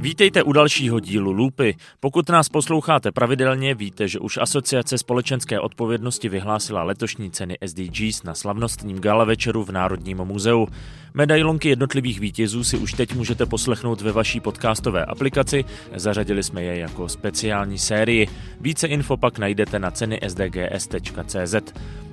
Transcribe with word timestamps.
Vítejte 0.00 0.42
u 0.42 0.52
dalšího 0.52 1.00
dílu 1.00 1.32
Lupy. 1.32 1.74
Pokud 2.00 2.28
nás 2.28 2.48
posloucháte 2.48 3.12
pravidelně, 3.12 3.74
víte, 3.74 4.08
že 4.08 4.18
už 4.18 4.36
Asociace 4.36 4.98
společenské 4.98 5.60
odpovědnosti 5.60 6.28
vyhlásila 6.28 6.82
letošní 6.82 7.30
ceny 7.30 7.58
SDGs 7.66 8.22
na 8.22 8.34
slavnostním 8.34 8.98
gala 8.98 9.24
večeru 9.24 9.64
v 9.64 9.72
Národním 9.72 10.18
muzeu. 10.18 10.66
Medailonky 11.14 11.68
jednotlivých 11.68 12.20
vítězů 12.20 12.64
si 12.64 12.78
už 12.78 12.92
teď 12.92 13.14
můžete 13.14 13.46
poslechnout 13.46 14.00
ve 14.00 14.12
vaší 14.12 14.40
podcastové 14.40 15.04
aplikaci. 15.04 15.64
Zařadili 15.94 16.42
jsme 16.42 16.62
je 16.62 16.78
jako 16.78 17.08
speciální 17.08 17.78
sérii. 17.78 18.26
Více 18.60 18.86
info 18.86 19.16
pak 19.16 19.38
najdete 19.38 19.78
na 19.78 19.90
ceny 19.90 20.20
sdgs.cz. 20.26 21.54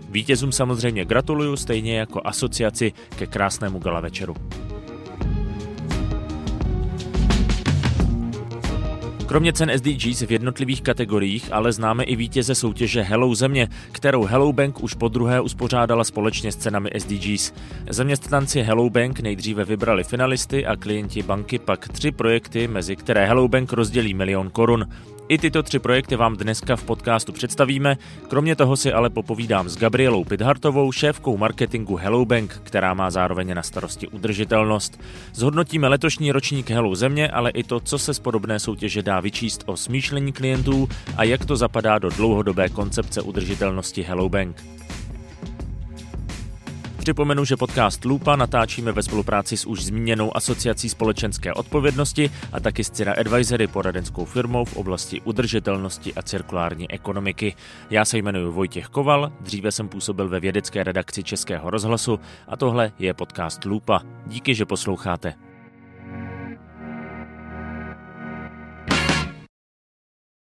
Vítězům 0.09 0.51
samozřejmě 0.51 1.05
gratuluju, 1.05 1.55
stejně 1.55 1.99
jako 1.99 2.21
asociaci 2.25 2.93
ke 3.17 3.27
krásnému 3.27 3.79
gala 3.79 3.99
večeru. 3.99 4.35
Kromě 9.35 9.53
cen 9.53 9.71
SDGs 9.75 10.21
v 10.21 10.31
jednotlivých 10.31 10.81
kategoriích 10.81 11.53
ale 11.53 11.71
známe 11.71 12.03
i 12.03 12.15
vítěze 12.15 12.55
soutěže 12.55 13.01
Hello 13.01 13.35
Země, 13.35 13.67
kterou 13.91 14.23
Hello 14.23 14.53
Bank 14.53 14.83
už 14.83 14.93
po 14.93 15.07
druhé 15.07 15.41
uspořádala 15.41 16.03
společně 16.03 16.51
s 16.51 16.55
cenami 16.55 16.89
SDGs. 16.97 17.53
Zaměstnanci 17.89 18.61
Hello 18.61 18.89
Bank 18.89 19.19
nejdříve 19.19 19.65
vybrali 19.65 20.03
finalisty 20.03 20.65
a 20.65 20.75
klienti 20.75 21.23
banky 21.23 21.59
pak 21.59 21.87
tři 21.87 22.11
projekty, 22.11 22.67
mezi 22.67 22.95
které 22.95 23.25
Hello 23.25 23.47
Bank 23.47 23.73
rozdělí 23.73 24.13
milion 24.13 24.49
korun. 24.49 24.87
I 25.29 25.37
tyto 25.37 25.63
tři 25.63 25.79
projekty 25.79 26.15
vám 26.15 26.37
dneska 26.37 26.75
v 26.75 26.83
podcastu 26.83 27.31
představíme, 27.31 27.97
kromě 28.27 28.55
toho 28.55 28.77
si 28.77 28.93
ale 28.93 29.09
popovídám 29.09 29.69
s 29.69 29.77
Gabrielou 29.77 30.23
Pidhartovou, 30.23 30.91
šéfkou 30.91 31.37
marketingu 31.37 31.95
Hello 31.95 32.25
Bank, 32.25 32.61
která 32.63 32.93
má 32.93 33.11
zároveň 33.11 33.53
na 33.53 33.63
starosti 33.63 34.07
udržitelnost. 34.07 34.99
Zhodnotíme 35.33 35.87
letošní 35.87 36.31
ročník 36.31 36.69
Hello 36.69 36.95
Země, 36.95 37.29
ale 37.29 37.49
i 37.49 37.63
to, 37.63 37.79
co 37.79 37.97
se 37.97 38.13
z 38.13 38.19
podobné 38.19 38.59
soutěže 38.59 39.01
dá 39.01 39.19
vyčíst 39.19 39.63
o 39.65 39.77
smýšlení 39.77 40.33
klientů 40.33 40.89
a 41.17 41.23
jak 41.23 41.45
to 41.45 41.55
zapadá 41.55 41.99
do 41.99 42.09
dlouhodobé 42.09 42.69
koncepce 42.69 43.21
udržitelnosti 43.21 44.03
Hello 44.03 44.29
Bank. 44.29 44.84
Připomenu, 47.05 47.45
že 47.45 47.57
podcast 47.57 48.05
Lupa 48.05 48.35
natáčíme 48.35 48.91
ve 48.91 49.03
spolupráci 49.03 49.57
s 49.57 49.65
už 49.65 49.85
zmíněnou 49.85 50.37
asociací 50.37 50.89
společenské 50.89 51.53
odpovědnosti 51.53 52.31
a 52.51 52.59
taky 52.59 52.83
s 52.83 52.89
Cira 52.89 53.13
Advisory, 53.13 53.67
poradenskou 53.67 54.25
firmou 54.25 54.65
v 54.65 54.75
oblasti 54.75 55.21
udržitelnosti 55.21 56.13
a 56.13 56.21
cirkulární 56.21 56.91
ekonomiky. 56.91 57.55
Já 57.89 58.05
se 58.05 58.17
jmenuji 58.17 58.51
Vojtěch 58.51 58.87
Koval, 58.87 59.31
dříve 59.41 59.71
jsem 59.71 59.89
působil 59.89 60.29
ve 60.29 60.39
vědecké 60.39 60.83
redakci 60.83 61.23
Českého 61.23 61.69
rozhlasu 61.69 62.19
a 62.47 62.57
tohle 62.57 62.91
je 62.99 63.13
podcast 63.13 63.65
Lupa. 63.65 64.01
Díky, 64.27 64.55
že 64.55 64.65
posloucháte. 64.65 65.33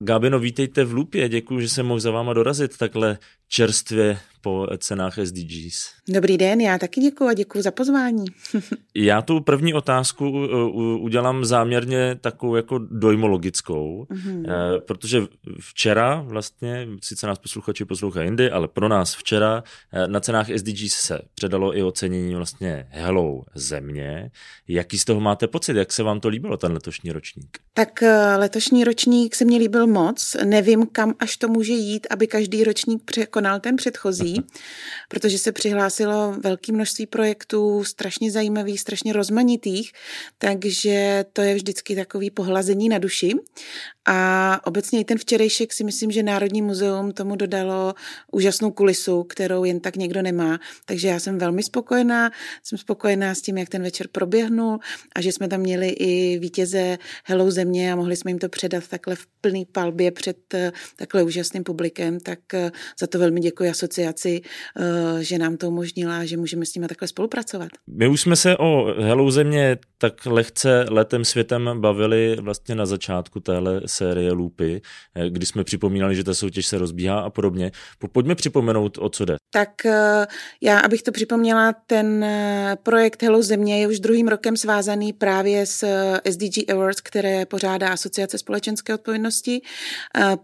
Gábino, 0.03 0.39
vítejte 0.39 0.85
v 0.85 0.93
Lupě, 0.93 1.29
děkuji, 1.29 1.61
že 1.61 1.69
jsem 1.69 1.87
mohl 1.87 2.01
za 2.01 2.11
váma 2.11 2.33
dorazit 2.33 2.79
takhle 2.79 3.19
čerstvě 3.49 4.19
po 4.49 4.67
cenách 4.79 5.19
SDGs. 5.25 5.91
Dobrý 6.09 6.39
den, 6.39 6.61
já 6.61 6.79
taky 6.79 7.01
děkuji 7.01 7.29
a 7.29 7.35
děkuji 7.35 7.63
za 7.63 7.71
pozvání. 7.71 8.25
já 8.95 9.23
tu 9.23 9.41
první 9.41 9.75
otázku 9.75 10.49
udělám 11.01 11.45
záměrně 11.45 12.17
takovou 12.21 12.57
jako 12.57 12.79
dojmologickou, 12.79 14.07
mm-hmm. 14.11 14.45
protože 14.81 15.23
včera 15.61 16.25
vlastně, 16.27 16.89
sice 17.03 17.27
nás 17.27 17.39
posluchači 17.39 17.85
poslouchají 17.85 18.27
jindy, 18.27 18.51
ale 18.51 18.69
pro 18.69 18.89
nás 18.89 19.15
včera 19.15 19.63
eh, 19.93 20.09
na 20.09 20.21
cenách 20.21 20.47
SDGs 20.57 20.93
se 20.93 21.21
předalo 21.35 21.77
i 21.77 21.83
ocenění 21.83 22.35
vlastně 22.35 22.87
Hello 22.91 23.45
Země. 23.55 24.31
Jaký 24.69 24.99
z 24.99 25.05
toho 25.05 25.21
máte 25.21 25.47
pocit? 25.47 25.77
Jak 25.77 25.93
se 25.93 26.03
vám 26.03 26.21
to 26.21 26.29
líbilo, 26.29 26.57
ten 26.57 26.73
letošní 26.73 27.13
ročník? 27.13 27.59
Tak 27.75 28.03
eh, 28.03 28.37
letošní 28.37 28.85
ročník 28.85 29.35
se 29.35 29.45
mi 29.45 29.57
líbil 29.57 29.87
moc. 29.87 30.37
Nevím, 30.45 30.87
kam 30.87 31.15
až 31.19 31.37
to 31.37 31.49
může 31.49 31.73
jít, 31.73 32.07
aby 32.11 32.27
každý 32.27 32.65
ročník 32.65 33.03
překonal 33.05 33.61
ten 33.61 33.77
předchozí 33.77 34.38
protože 35.09 35.39
se 35.39 35.53
přihlásilo 35.53 36.35
velké 36.39 36.73
množství 36.73 37.07
projektů, 37.07 37.85
strašně 37.85 38.31
zajímavých, 38.31 38.81
strašně 38.81 39.13
rozmanitých, 39.13 39.93
takže 40.39 41.25
to 41.33 41.43
je 41.43 41.55
vždycky 41.55 41.97
takový 41.97 42.31
pohlazení 42.31 42.89
na 42.89 42.99
duši. 42.99 43.35
A 44.11 44.61
obecně 44.65 45.01
i 45.01 45.05
ten 45.05 45.19
včerejšek 45.19 45.73
si 45.73 45.85
myslím, 45.85 46.11
že 46.11 46.23
Národní 46.23 46.63
muzeum 46.63 47.13
tomu 47.13 47.37
dodalo 47.37 47.95
úžasnou 48.33 48.71
kulisu, 48.71 49.25
kterou 49.25 49.65
jen 49.65 49.81
tak 49.81 49.97
někdo 49.97 50.23
nemá. 50.23 50.59
Takže 50.85 51.09
já 51.09 51.21
jsem 51.21 51.39
velmi 51.39 51.63
spokojená, 51.63 52.31
jsem 52.63 52.79
spokojená 52.79 53.35
s 53.35 53.41
tím, 53.41 53.59
jak 53.59 53.69
ten 53.69 53.83
večer 53.83 54.09
proběhnul 54.09 54.79
a 55.15 55.21
že 55.21 55.33
jsme 55.33 55.49
tam 55.49 55.61
měli 55.61 55.89
i 55.89 56.39
vítěze 56.39 56.99
Hello 57.25 57.51
Země 57.51 57.93
a 57.93 57.97
mohli 57.97 58.17
jsme 58.17 58.31
jim 58.31 58.39
to 58.39 58.49
předat 58.49 58.89
takhle 58.89 59.17
v 59.17 59.27
plný 59.41 59.67
palbě 59.67 60.11
před 60.11 60.55
eh, 60.55 60.73
takhle 60.97 61.23
úžasným 61.23 61.65
publikem, 61.65 62.21
tak 62.21 62.55
eh, 62.55 62.71
za 63.01 63.07
to 63.07 63.19
velmi 63.19 63.41
děkuji 63.41 63.71
asociaci, 63.71 64.18
eh, 64.27 65.25
že 65.25 65.39
nám 65.39 65.57
to 65.57 65.69
umožnila, 65.69 66.25
že 66.25 66.37
můžeme 66.37 66.67
s 66.67 66.75
nimi 66.75 66.89
takhle 66.89 67.09
spolupracovat. 67.09 67.69
My 67.87 68.09
už 68.09 68.21
jsme 68.21 68.37
se 68.37 68.57
o 68.57 68.85
Hello 68.85 69.31
Země 69.31 69.77
tak 69.99 70.27
lehce 70.27 70.87
letem 70.89 71.25
světem 71.25 71.71
bavili 71.75 72.37
vlastně 72.41 72.75
na 72.75 72.87
začátku 72.87 73.41
téhle 73.41 73.81
série 73.87 74.33
Lupy, 74.33 74.81
eh, 75.15 75.31
kdy 75.31 75.47
jsme 75.47 75.65
připomínali, 75.65 76.17
že 76.17 76.25
ta 76.25 76.35
soutěž 76.35 76.67
se 76.67 76.79
rozbíhá 76.79 77.21
a 77.21 77.31
podobně. 77.31 77.73
Pojďme 78.13 78.35
připomenout, 78.35 78.99
o 78.99 79.09
co 79.09 79.25
jde. 79.25 79.37
Tak 79.51 79.87
eh, 79.87 80.27
já, 80.61 80.79
abych 80.79 81.03
to 81.03 81.13
připomněla, 81.13 81.75
ten 81.87 82.25
eh, 82.25 82.77
projekt 82.83 83.23
Hello 83.23 83.43
Země 83.43 83.81
je 83.81 83.89
už 83.89 84.01
druhým 84.01 84.29
rokem 84.29 84.57
svázaný 84.57 85.13
právě 85.13 85.67
s 85.67 85.85
SDG 86.31 86.71
Awards, 86.71 87.01
které 87.01 87.47
pořádá 87.47 87.89
Asociace 87.89 88.39
společenské 88.39 88.95
odpovědnosti. 88.95 89.61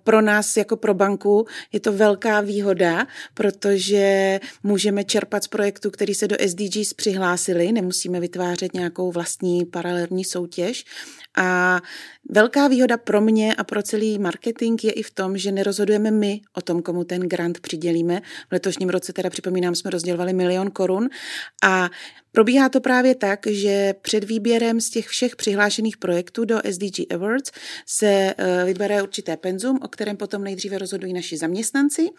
Pro 0.05 0.21
nás 0.21 0.57
jako 0.57 0.77
pro 0.77 0.95
banku 0.95 1.47
je 1.73 1.81
to 1.81 1.93
velká 1.93 2.41
výhoda, 2.41 3.07
protože 3.35 4.41
můžeme 4.63 5.05
čerpat 5.05 5.45
z 5.45 5.49
projektu, 5.49 5.91
který 5.91 6.15
se 6.15 6.29
do 6.29 6.37
SDGs 6.47 6.95
přihlásili, 6.95 7.73
nemusíme 7.73 8.21
vytvářet 8.21 8.75
nějakou 8.75 9.13
vlastní 9.13 9.44
paralelní 9.67 10.25
soutěž. 10.25 10.85
A 11.37 11.81
velká 12.31 12.69
výhoda 12.69 12.97
pro 12.97 13.21
mě 13.21 13.55
a 13.55 13.65
pro 13.65 13.83
celý 13.83 14.19
marketing 14.19 14.85
je 14.85 14.93
i 14.93 15.03
v 15.03 15.11
tom, 15.11 15.39
že 15.39 15.53
nerozhodujeme 15.53 16.11
my 16.11 16.41
o 16.53 16.61
tom, 16.61 16.83
komu 16.83 17.05
ten 17.05 17.21
grant 17.21 17.61
přidělíme. 17.61 18.23
V 18.49 18.53
letošním 18.53 18.89
roce 18.89 19.13
teda 19.13 19.31
připomínám, 19.31 19.75
jsme 19.75 19.91
rozdělovali 19.91 20.33
milion 20.33 20.71
korun. 20.71 21.09
A 21.63 21.91
Probíhá 22.35 22.69
to 22.69 22.81
právě 22.81 23.15
tak, 23.15 23.47
že 23.47 23.95
před 24.03 24.25
výběrem 24.25 24.81
z 24.81 24.91
těch 24.91 25.07
všech 25.09 25.37
přihlášených 25.37 25.97
projektů 25.97 26.45
do 26.45 26.59
SDG 26.71 27.13
Awards 27.15 27.51
se 27.87 28.35
eh, 28.39 28.65
vybere 28.65 29.03
určité 29.03 29.37
penzum, 29.37 29.79
o 29.83 29.89
kterém 29.89 30.17
potom 30.17 30.45
nejdříve 30.45 30.79
rozhodují 30.79 31.13
naši 31.13 31.37
zaměstnanci. 31.37 32.11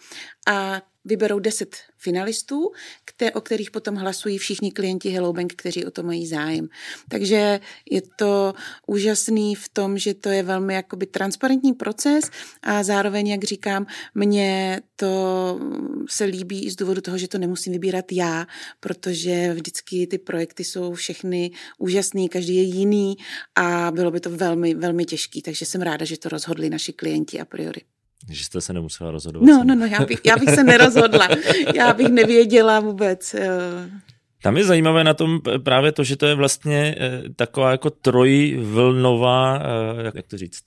A 0.46 0.82
vyberou 1.06 1.38
10 1.38 1.76
finalistů, 1.98 2.72
které, 3.04 3.32
o 3.32 3.40
kterých 3.40 3.70
potom 3.70 3.94
hlasují 3.94 4.38
všichni 4.38 4.72
klienti 4.72 5.08
Hello 5.08 5.32
Bank, 5.32 5.54
kteří 5.54 5.84
o 5.84 5.90
to 5.90 6.02
mají 6.02 6.26
zájem. 6.26 6.68
Takže 7.08 7.60
je 7.90 8.02
to 8.16 8.54
úžasný 8.86 9.54
v 9.54 9.68
tom, 9.68 9.98
že 9.98 10.14
to 10.14 10.28
je 10.28 10.42
velmi 10.42 10.74
jakoby 10.74 11.06
transparentní 11.06 11.72
proces 11.72 12.30
a 12.62 12.82
zároveň, 12.82 13.28
jak 13.28 13.44
říkám, 13.44 13.86
mně 14.14 14.80
to 14.96 15.60
se 16.08 16.24
líbí 16.24 16.66
i 16.66 16.70
z 16.70 16.76
důvodu 16.76 17.00
toho, 17.00 17.18
že 17.18 17.28
to 17.28 17.38
nemusím 17.38 17.72
vybírat 17.72 18.12
já, 18.12 18.46
protože 18.80 19.52
vždycky 19.54 20.06
ty 20.06 20.18
projekty 20.18 20.64
jsou 20.64 20.94
všechny 20.94 21.50
úžasný, 21.78 22.28
každý 22.28 22.56
je 22.56 22.62
jiný 22.62 23.16
a 23.54 23.90
bylo 23.90 24.10
by 24.10 24.20
to 24.20 24.30
velmi, 24.30 24.74
velmi 24.74 25.04
těžký, 25.04 25.42
takže 25.42 25.66
jsem 25.66 25.82
ráda, 25.82 26.04
že 26.04 26.18
to 26.18 26.28
rozhodli 26.28 26.70
naši 26.70 26.92
klienti 26.92 27.40
a 27.40 27.44
priori. 27.44 27.95
Že 28.30 28.44
jste 28.44 28.60
se 28.60 28.72
nemusela 28.72 29.10
rozhodovat. 29.10 29.46
No, 29.46 29.64
no, 29.64 29.74
no, 29.74 29.86
já 29.86 30.04
bych, 30.04 30.20
já 30.24 30.36
bych 30.36 30.50
se 30.50 30.64
nerozhodla. 30.64 31.28
Já 31.74 31.92
bych 31.92 32.08
nevěděla 32.08 32.80
vůbec. 32.80 33.34
Eh. 33.34 33.90
Tam 34.42 34.56
je 34.56 34.64
zajímavé 34.64 35.04
na 35.04 35.14
tom 35.14 35.40
právě 35.64 35.92
to, 35.92 36.04
že 36.04 36.16
to 36.16 36.26
je 36.26 36.34
vlastně 36.34 36.94
eh, 37.00 37.22
taková 37.36 37.70
jako 37.70 37.90
trojvlnová, 37.90 39.58
eh, 39.58 40.12
jak 40.14 40.26
to 40.26 40.38
říct, 40.38 40.62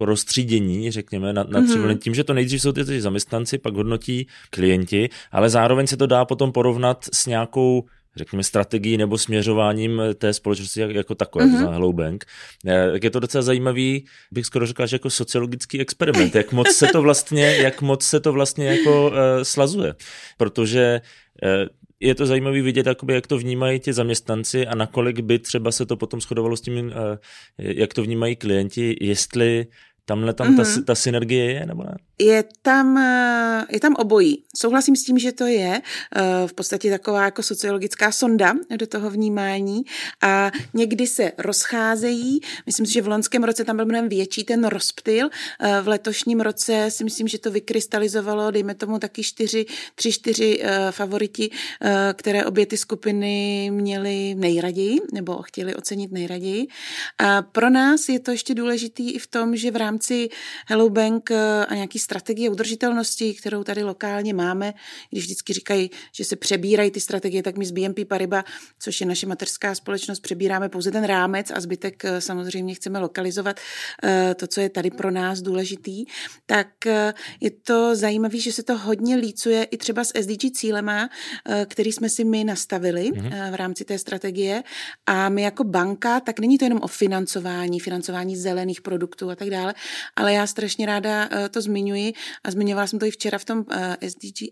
rozstřídění, 0.00 0.90
řekněme, 0.90 1.32
na, 1.32 1.44
na 1.44 1.60
mm-hmm. 1.60 1.98
tím, 1.98 2.14
že 2.14 2.24
to 2.24 2.34
nejdřív 2.34 2.62
jsou 2.62 2.72
ty 2.72 3.00
zaměstnanci, 3.00 3.58
pak 3.58 3.74
hodnotí 3.74 4.26
klienti, 4.50 5.08
ale 5.32 5.50
zároveň 5.50 5.86
se 5.86 5.96
to 5.96 6.06
dá 6.06 6.24
potom 6.24 6.52
porovnat 6.52 7.04
s 7.12 7.26
nějakou 7.26 7.84
řekněme, 8.16 8.42
strategií 8.42 8.96
nebo 8.96 9.18
směřováním 9.18 10.02
té 10.14 10.32
společnosti 10.32 10.80
jako 10.80 11.14
takové, 11.14 11.44
mm-hmm. 11.44 11.70
Hello 11.70 11.92
Bank, 11.92 12.24
eh, 12.66 12.90
tak 12.92 13.04
je 13.04 13.10
to 13.10 13.20
docela 13.20 13.42
zajímavý, 13.42 14.04
bych 14.32 14.46
skoro 14.46 14.66
řekl, 14.66 14.86
že 14.86 14.94
jako 14.94 15.10
sociologický 15.10 15.80
experiment, 15.80 16.34
jak 16.34 16.52
moc 16.52 16.68
se 16.72 16.86
to 16.86 17.02
vlastně, 17.02 17.56
jak 17.56 17.82
moc 17.82 18.04
se 18.04 18.20
to 18.20 18.32
vlastně 18.32 18.66
jako 18.66 19.06
uh, 19.06 19.14
slazuje, 19.42 19.94
protože 20.36 21.00
uh, 21.42 21.50
je 22.00 22.14
to 22.14 22.26
zajímavé 22.26 22.62
vidět, 22.62 22.86
jakoby, 22.86 23.14
jak 23.14 23.26
to 23.26 23.38
vnímají 23.38 23.80
ti 23.80 23.92
zaměstnanci 23.92 24.66
a 24.66 24.74
nakolik 24.74 25.20
by 25.20 25.38
třeba 25.38 25.72
se 25.72 25.86
to 25.86 25.96
potom 25.96 26.20
shodovalo 26.20 26.56
s 26.56 26.60
tím, 26.60 26.86
uh, 26.86 26.92
jak 27.58 27.94
to 27.94 28.02
vnímají 28.02 28.36
klienti, 28.36 28.96
jestli 29.00 29.66
tamhle 30.04 30.34
tam 30.34 30.46
mm-hmm. 30.46 30.56
ta, 30.56 30.70
mhm. 30.70 30.84
ta 30.84 30.94
synergie 30.94 31.52
je, 31.52 31.66
nebo 31.66 31.82
ne? 31.82 31.94
Je 32.18 32.44
tam, 32.62 32.98
je 33.70 33.80
tam 33.80 33.94
obojí. 33.98 34.44
Souhlasím 34.56 34.96
s 34.96 35.04
tím, 35.04 35.18
že 35.18 35.32
to 35.32 35.46
je 35.46 35.82
v 36.46 36.52
podstatě 36.52 36.90
taková 36.90 37.24
jako 37.24 37.42
sociologická 37.42 38.12
sonda 38.12 38.54
do 38.76 38.86
toho 38.86 39.10
vnímání 39.10 39.82
a 40.22 40.50
někdy 40.74 41.06
se 41.06 41.32
rozcházejí. 41.38 42.40
Myslím 42.66 42.86
si, 42.86 42.92
že 42.92 43.02
v 43.02 43.08
loňském 43.08 43.44
roce 43.44 43.64
tam 43.64 43.76
byl 43.76 43.84
mnohem 43.84 44.08
větší 44.08 44.44
ten 44.44 44.64
rozptyl. 44.64 45.28
V 45.82 45.88
letošním 45.88 46.40
roce 46.40 46.86
si 46.88 47.04
myslím, 47.04 47.28
že 47.28 47.38
to 47.38 47.50
vykrystalizovalo, 47.50 48.50
dejme 48.50 48.74
tomu 48.74 48.98
taky 48.98 49.22
čtyři, 49.22 49.66
tři, 49.94 50.12
čtyři 50.12 50.62
favoriti, 50.90 51.50
které 52.12 52.44
obě 52.44 52.66
ty 52.66 52.76
skupiny 52.76 53.70
měly 53.72 54.34
nejraději 54.34 54.98
nebo 55.12 55.42
chtěli 55.42 55.74
ocenit 55.74 56.12
nejraději. 56.12 56.66
A 57.18 57.42
pro 57.42 57.70
nás 57.70 58.08
je 58.08 58.20
to 58.20 58.30
ještě 58.30 58.54
důležitý 58.54 59.10
i 59.10 59.18
v 59.18 59.26
tom, 59.26 59.56
že 59.56 59.70
v 59.70 59.76
rámci 59.76 60.28
Hello 60.66 60.88
Bank 60.90 61.30
a 61.68 61.74
nějaký 61.74 61.98
strategie 62.04 62.50
udržitelnosti, 62.50 63.34
kterou 63.34 63.64
tady 63.64 63.82
lokálně 63.82 64.34
máme, 64.34 64.74
když 65.10 65.24
vždycky 65.24 65.52
říkají, 65.52 65.90
že 66.12 66.24
se 66.24 66.36
přebírají 66.36 66.90
ty 66.90 67.00
strategie, 67.00 67.42
tak 67.42 67.56
my 67.56 67.66
z 67.66 67.70
BNP 67.70 67.98
Paribas, 68.08 68.44
což 68.78 69.00
je 69.00 69.06
naše 69.06 69.26
mateřská 69.26 69.74
společnost, 69.74 70.20
přebíráme 70.20 70.68
pouze 70.68 70.90
ten 70.90 71.04
rámec 71.04 71.50
a 71.50 71.60
zbytek 71.60 72.04
eh, 72.04 72.20
samozřejmě 72.20 72.74
chceme 72.74 72.98
lokalizovat 72.98 73.60
eh, 74.04 74.34
to, 74.34 74.46
co 74.46 74.60
je 74.60 74.68
tady 74.68 74.90
pro 74.90 75.10
nás 75.10 75.40
důležitý, 75.40 76.04
tak 76.46 76.86
eh, 76.86 77.14
je 77.40 77.50
to 77.50 77.96
zajímavé, 77.96 78.38
že 78.38 78.52
se 78.52 78.62
to 78.62 78.78
hodně 78.78 79.16
lícuje 79.16 79.64
i 79.64 79.76
třeba 79.76 80.04
s 80.04 80.12
SDG 80.20 80.52
cílema, 80.52 81.08
který 81.66 81.92
jsme 81.92 82.08
si 82.08 82.24
my 82.24 82.44
nastavili 82.44 83.10
mm-hmm. 83.12 83.50
v 83.50 83.54
rámci 83.54 83.84
té 83.84 83.98
strategie. 83.98 84.62
A 85.06 85.28
my 85.28 85.42
jako 85.42 85.64
banka, 85.64 86.20
tak 86.20 86.40
není 86.40 86.58
to 86.58 86.64
jenom 86.64 86.78
o 86.82 86.86
financování, 86.86 87.80
financování 87.80 88.36
zelených 88.36 88.80
produktů 88.80 89.30
a 89.30 89.36
tak 89.36 89.50
dále, 89.50 89.74
ale 90.16 90.32
já 90.32 90.46
strašně 90.46 90.86
ráda 90.86 91.28
to 91.50 91.60
zmiňuji 91.60 91.93
zmiňuji, 91.94 92.12
a 92.44 92.50
zmiňovala 92.50 92.86
jsem 92.86 92.98
to 92.98 93.06
i 93.06 93.10
včera 93.10 93.38
v 93.38 93.44
tom 93.44 93.64
eh, 93.70 94.10
SDG, 94.10 94.50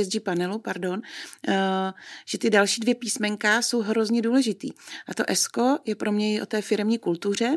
ESG 0.00 0.22
panelu, 0.22 0.58
pardon, 0.58 1.02
uh, 1.48 1.54
že 2.26 2.38
ty 2.38 2.50
další 2.50 2.80
dvě 2.80 2.94
písmenka 2.94 3.62
jsou 3.62 3.80
hrozně 3.80 4.22
důležitý. 4.22 4.70
A 5.08 5.14
to 5.14 5.22
ESCO 5.26 5.78
je 5.84 5.94
pro 5.94 6.12
mě 6.12 6.42
o 6.42 6.46
té 6.46 6.62
firmní 6.62 6.98
kultuře 6.98 7.56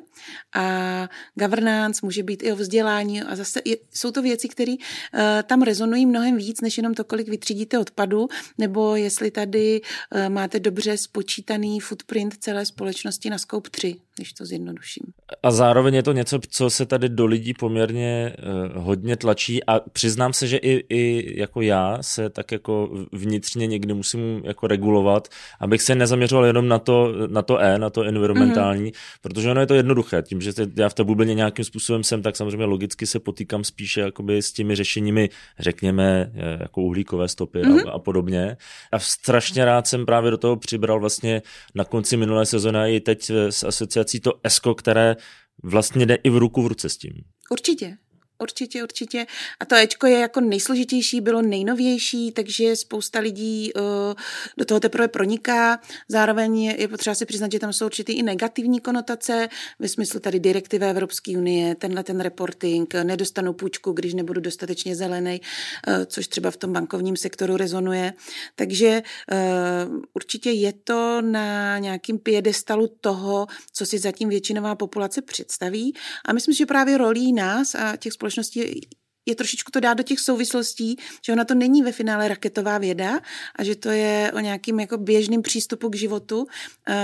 a 0.56 1.10
governance 1.36 2.00
může 2.04 2.24
být 2.24 2.44
i 2.44 2.52
o 2.52 2.56
vzdělání 2.56 3.22
a 3.22 3.36
zase 3.36 3.62
jsou 3.94 4.12
to 4.12 4.22
věci, 4.22 4.50
které 4.50 4.74
uh, 4.74 5.20
tam 5.44 5.62
rezonují 5.62 6.06
mnohem 6.06 6.38
víc, 6.38 6.62
než 6.62 6.78
jenom 6.78 6.94
to, 6.94 7.04
kolik 7.04 7.30
vytřídíte 7.30 7.80
odpadu, 7.80 8.28
nebo 8.58 8.96
jestli 8.96 9.32
tady 9.32 9.82
máte 10.30 10.60
dobře 10.60 10.98
spočítaný 10.98 11.80
footprint 11.80 12.38
celé 12.40 12.66
společnosti 12.66 13.30
na 13.30 13.38
Scope 13.38 13.70
3, 13.70 13.96
když 14.16 14.34
to 14.34 14.46
zjednoduším. 14.46 15.04
A 15.44 15.52
zároveň 15.52 15.94
je 15.94 16.04
to 16.04 16.14
něco, 16.14 16.40
co 16.50 16.70
se 16.70 16.86
tady 16.86 17.10
do 17.10 17.26
lidí 17.26 17.54
poměrně 17.54 18.36
hodně 18.76 19.18
tlačí 19.20 19.64
a 19.64 19.80
přiznám 19.80 20.34
se, 20.34 20.48
že 20.48 20.58
i, 20.58 20.86
i 20.90 21.34
jako 21.40 21.62
já 21.62 21.98
se 22.02 22.30
tak 22.30 22.52
jako 22.52 22.90
vnitřně 23.12 23.68
někdy 23.68 23.94
musím 23.94 24.42
jako 24.44 24.68
regulovat, 24.68 25.28
abych 25.60 25.82
se 25.82 25.96
nezaměřoval 25.96 26.46
jenom 26.46 26.68
na 26.68 26.80
to, 26.80 27.14
na 27.28 27.42
to 27.42 27.60
E, 27.60 27.80
na 27.80 27.90
to 27.90 28.04
environmentální, 28.04 28.92
mm-hmm. 28.92 29.20
protože 29.22 29.52
ono 29.52 29.62
je 29.62 29.68
to 29.68 29.74
jednoduché. 29.74 30.22
Tím, 30.22 30.42
že 30.42 30.52
já 30.76 30.90
v 30.90 30.94
té 30.94 31.04
bublině 31.04 31.34
nějakým 31.34 31.66
způsobem 31.66 32.04
jsem, 32.04 32.22
tak 32.22 32.36
samozřejmě 32.36 32.66
logicky 32.66 33.06
se 33.06 33.20
potýkám 33.20 33.64
spíše 33.64 34.02
jakoby 34.02 34.42
s 34.42 34.54
těmi 34.54 34.76
řešeními, 34.76 35.30
řekněme, 35.60 36.32
jako 36.60 36.82
uhlíkové 36.82 37.28
stopy 37.28 37.60
mm-hmm. 37.60 37.72
a, 37.72 37.76
mhm. 37.76 37.90
a 37.90 38.00
podobně. 38.00 38.58
A 38.92 39.00
strašně 39.00 39.66
rád 39.66 39.88
jsem 39.88 40.06
právě 40.06 40.32
do 40.32 40.38
toho 40.38 40.56
přibral 40.56 41.00
vlastně 41.00 41.42
na 41.76 41.84
konci 41.84 42.18
minulé 42.18 42.46
sezóny 42.46 42.96
i 42.96 43.00
teď 43.00 43.30
s 43.30 43.64
asociací 43.64 44.20
to 44.20 44.34
ESCO, 44.44 44.76
které 44.76 45.16
vlastně 45.64 46.06
jde 46.06 46.16
i 46.16 46.30
v 46.30 46.38
ruku 46.38 46.62
v 46.62 46.68
ruce 46.68 46.90
s 46.90 46.98
tím. 46.98 47.14
Určitě. 47.52 47.98
Určitě, 48.42 48.84
určitě. 48.84 49.28
A 49.60 49.66
to 49.66 49.76
Ečko 49.76 50.08
je 50.08 50.20
jako 50.20 50.42
nejsložitější, 50.42 51.22
bylo 51.22 51.42
nejnovější, 51.42 52.32
takže 52.32 52.76
spousta 52.76 53.20
lidí 53.20 53.74
uh, 53.74 53.82
do 54.58 54.66
toho 54.66 54.80
teprve 54.80 55.08
proniká. 55.08 55.80
Zároveň 56.08 56.64
je 56.64 56.88
potřeba 56.88 57.16
si 57.16 57.26
přiznat, 57.26 57.52
že 57.52 57.60
tam 57.60 57.74
jsou 57.74 57.86
určitý 57.86 58.14
i 58.14 58.24
negativní 58.24 58.80
konotace, 58.80 59.50
ve 59.80 59.88
smyslu 59.88 60.20
tady 60.20 60.40
direktivy 60.40 60.86
Evropské 60.86 61.38
unie, 61.38 61.76
tenhle 61.76 62.04
ten 62.04 62.20
reporting, 62.20 62.94
nedostanu 62.94 63.54
půjčku, 63.54 63.92
když 63.92 64.14
nebudu 64.14 64.42
dostatečně 64.42 64.96
zelený, 64.96 65.42
uh, 65.88 65.94
což 66.06 66.28
třeba 66.28 66.52
v 66.52 66.58
tom 66.58 66.74
bankovním 66.74 67.18
sektoru 67.18 67.58
rezonuje. 67.58 68.14
Takže 68.56 69.02
uh, 69.32 70.02
určitě 70.14 70.52
je 70.52 70.74
to 70.74 71.22
na 71.22 71.78
nějakým 71.78 72.20
piedestalu 72.20 72.88
toho, 73.02 73.48
co 73.74 73.86
si 73.86 74.00
zatím 74.00 74.30
většinová 74.30 74.76
populace 74.76 75.22
představí. 75.22 75.96
A 76.26 76.34
myslím, 76.34 76.56
že 76.56 76.66
právě 76.66 76.98
rolí 76.98 77.34
nás 77.34 77.76
a 77.76 77.96
těch 77.96 78.14
společností 78.14 78.29
společnosti 78.30 78.82
je 79.26 79.36
trošičku 79.36 79.72
to 79.72 79.80
dát 79.80 79.94
do 79.94 80.04
těch 80.04 80.20
souvislostí, 80.20 80.98
že 81.26 81.34
ona 81.34 81.46
to 81.46 81.56
není 81.56 81.82
ve 81.82 81.92
finále 81.92 82.28
raketová 82.28 82.78
věda 82.78 83.20
a 83.56 83.64
že 83.64 83.76
to 83.76 83.90
je 83.90 84.32
o 84.36 84.40
nějakým 84.40 84.80
jako 84.80 84.98
běžným 84.98 85.42
přístupu 85.42 85.90
k 85.90 85.96
životu, 85.96 86.48
eh, 86.90 86.96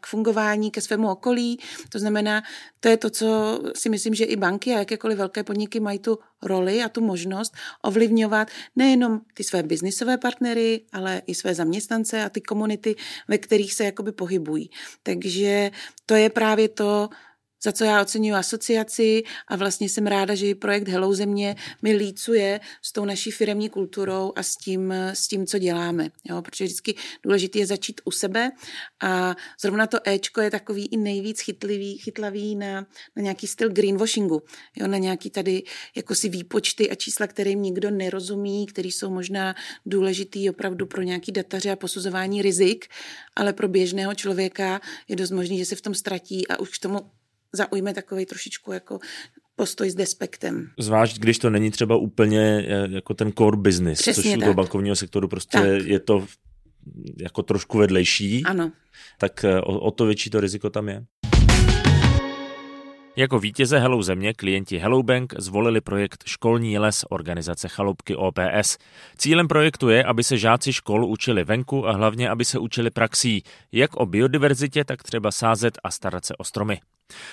k 0.00 0.06
fungování, 0.06 0.70
ke 0.70 0.80
svému 0.80 1.10
okolí. 1.10 1.58
To 1.88 1.98
znamená, 1.98 2.42
to 2.80 2.88
je 2.88 2.96
to, 2.96 3.10
co 3.10 3.26
si 3.74 3.88
myslím, 3.88 4.14
že 4.14 4.24
i 4.24 4.36
banky 4.36 4.74
a 4.74 4.78
jakékoliv 4.78 5.18
velké 5.18 5.44
podniky 5.44 5.80
mají 5.80 5.98
tu 5.98 6.18
roli 6.42 6.82
a 6.82 6.88
tu 6.88 7.00
možnost 7.00 7.54
ovlivňovat 7.82 8.48
nejenom 8.76 9.20
ty 9.34 9.44
své 9.44 9.62
biznisové 9.62 10.18
partnery, 10.18 10.80
ale 10.92 11.22
i 11.26 11.34
své 11.34 11.54
zaměstnance 11.54 12.24
a 12.24 12.28
ty 12.28 12.40
komunity, 12.40 12.96
ve 13.28 13.38
kterých 13.38 13.74
se 13.74 13.84
jakoby 13.84 14.12
pohybují. 14.12 14.70
Takže 15.02 15.70
to 16.06 16.14
je 16.14 16.30
právě 16.30 16.68
to, 16.68 17.08
za 17.66 17.72
co 17.72 17.84
já 17.84 18.02
oceňuji 18.02 18.32
asociaci 18.32 19.22
a 19.48 19.56
vlastně 19.56 19.88
jsem 19.88 20.06
ráda, 20.06 20.34
že 20.34 20.46
i 20.46 20.54
projekt 20.54 20.88
Hello 20.88 21.14
Země 21.14 21.56
mi 21.82 21.96
lícuje 21.96 22.60
s 22.82 22.92
tou 22.92 23.04
naší 23.04 23.30
firemní 23.30 23.68
kulturou 23.68 24.32
a 24.36 24.42
s 24.42 24.56
tím, 24.56 24.92
s 24.92 25.28
tím 25.28 25.46
co 25.46 25.58
děláme. 25.58 26.10
Jo? 26.24 26.42
Protože 26.42 26.64
vždycky 26.64 26.94
důležité 27.22 27.58
je 27.58 27.66
začít 27.66 28.00
u 28.04 28.10
sebe 28.10 28.50
a 29.02 29.36
zrovna 29.60 29.86
to 29.86 29.98
Ečko 30.04 30.40
je 30.40 30.50
takový 30.50 30.86
i 30.86 30.96
nejvíc 30.96 31.40
chytlivý, 31.40 31.98
chytlavý 31.98 32.56
na, 32.56 32.86
na 33.16 33.22
nějaký 33.22 33.46
styl 33.46 33.68
greenwashingu, 33.68 34.42
jo? 34.76 34.86
na 34.86 34.98
nějaký 34.98 35.30
tady 35.30 35.62
jako 35.96 36.14
si 36.14 36.28
výpočty 36.28 36.90
a 36.90 36.94
čísla, 36.94 37.26
kterým 37.26 37.62
nikdo 37.62 37.90
nerozumí, 37.90 38.66
které 38.66 38.88
jsou 38.88 39.10
možná 39.10 39.54
důležitý 39.86 40.50
opravdu 40.50 40.86
pro 40.86 41.02
nějaký 41.02 41.32
dataře 41.32 41.70
a 41.70 41.76
posuzování 41.76 42.42
rizik, 42.42 42.86
ale 43.36 43.52
pro 43.52 43.68
běžného 43.68 44.14
člověka 44.14 44.80
je 45.08 45.16
dost 45.16 45.30
možný, 45.30 45.58
že 45.58 45.64
se 45.64 45.76
v 45.76 45.80
tom 45.80 45.94
ztratí 45.94 46.48
a 46.48 46.60
už 46.60 46.78
k 46.78 46.82
tomu 46.82 47.15
zaujme 47.52 47.94
takový 47.94 48.26
trošičku 48.26 48.72
jako 48.72 48.98
postoj 49.56 49.90
s 49.90 49.94
despektem. 49.94 50.70
Zvlášť, 50.78 51.18
když 51.18 51.38
to 51.38 51.50
není 51.50 51.70
třeba 51.70 51.96
úplně 51.96 52.66
eh, 52.68 52.88
jako 52.90 53.14
ten 53.14 53.32
core 53.32 53.56
business, 53.56 53.98
Přesně 53.98 54.22
což 54.22 54.30
tak. 54.32 54.38
u 54.38 54.40
toho 54.40 54.54
bankovního 54.54 54.96
sektoru 54.96 55.28
prostě 55.28 55.58
tak. 55.58 55.86
je 55.86 56.00
to 56.00 56.26
jako 57.16 57.42
trošku 57.42 57.78
vedlejší. 57.78 58.44
Ano. 58.44 58.72
Tak 59.18 59.44
eh, 59.44 59.60
o, 59.60 59.78
o 59.78 59.90
to 59.90 60.06
větší 60.06 60.30
to 60.30 60.40
riziko 60.40 60.70
tam 60.70 60.88
je. 60.88 61.04
Jako 63.18 63.38
vítěze 63.38 63.78
Hello 63.78 64.02
Země 64.02 64.34
klienti 64.34 64.78
Hello 64.78 65.02
Bank 65.02 65.34
zvolili 65.38 65.80
projekt 65.80 66.24
Školní 66.26 66.78
les 66.78 67.04
organizace 67.10 67.68
Chalupky 67.68 68.16
OPS. 68.16 68.78
Cílem 69.16 69.48
projektu 69.48 69.88
je, 69.88 70.04
aby 70.04 70.24
se 70.24 70.38
žáci 70.38 70.72
škol 70.72 71.04
učili 71.04 71.44
venku 71.44 71.88
a 71.88 71.92
hlavně, 71.92 72.30
aby 72.30 72.44
se 72.44 72.58
učili 72.58 72.90
praxí, 72.90 73.42
jak 73.72 73.96
o 73.96 74.06
biodiverzitě, 74.06 74.84
tak 74.84 75.02
třeba 75.02 75.30
sázet 75.30 75.78
a 75.84 75.90
starat 75.90 76.24
se 76.24 76.36
o 76.36 76.44
stromy. 76.44 76.80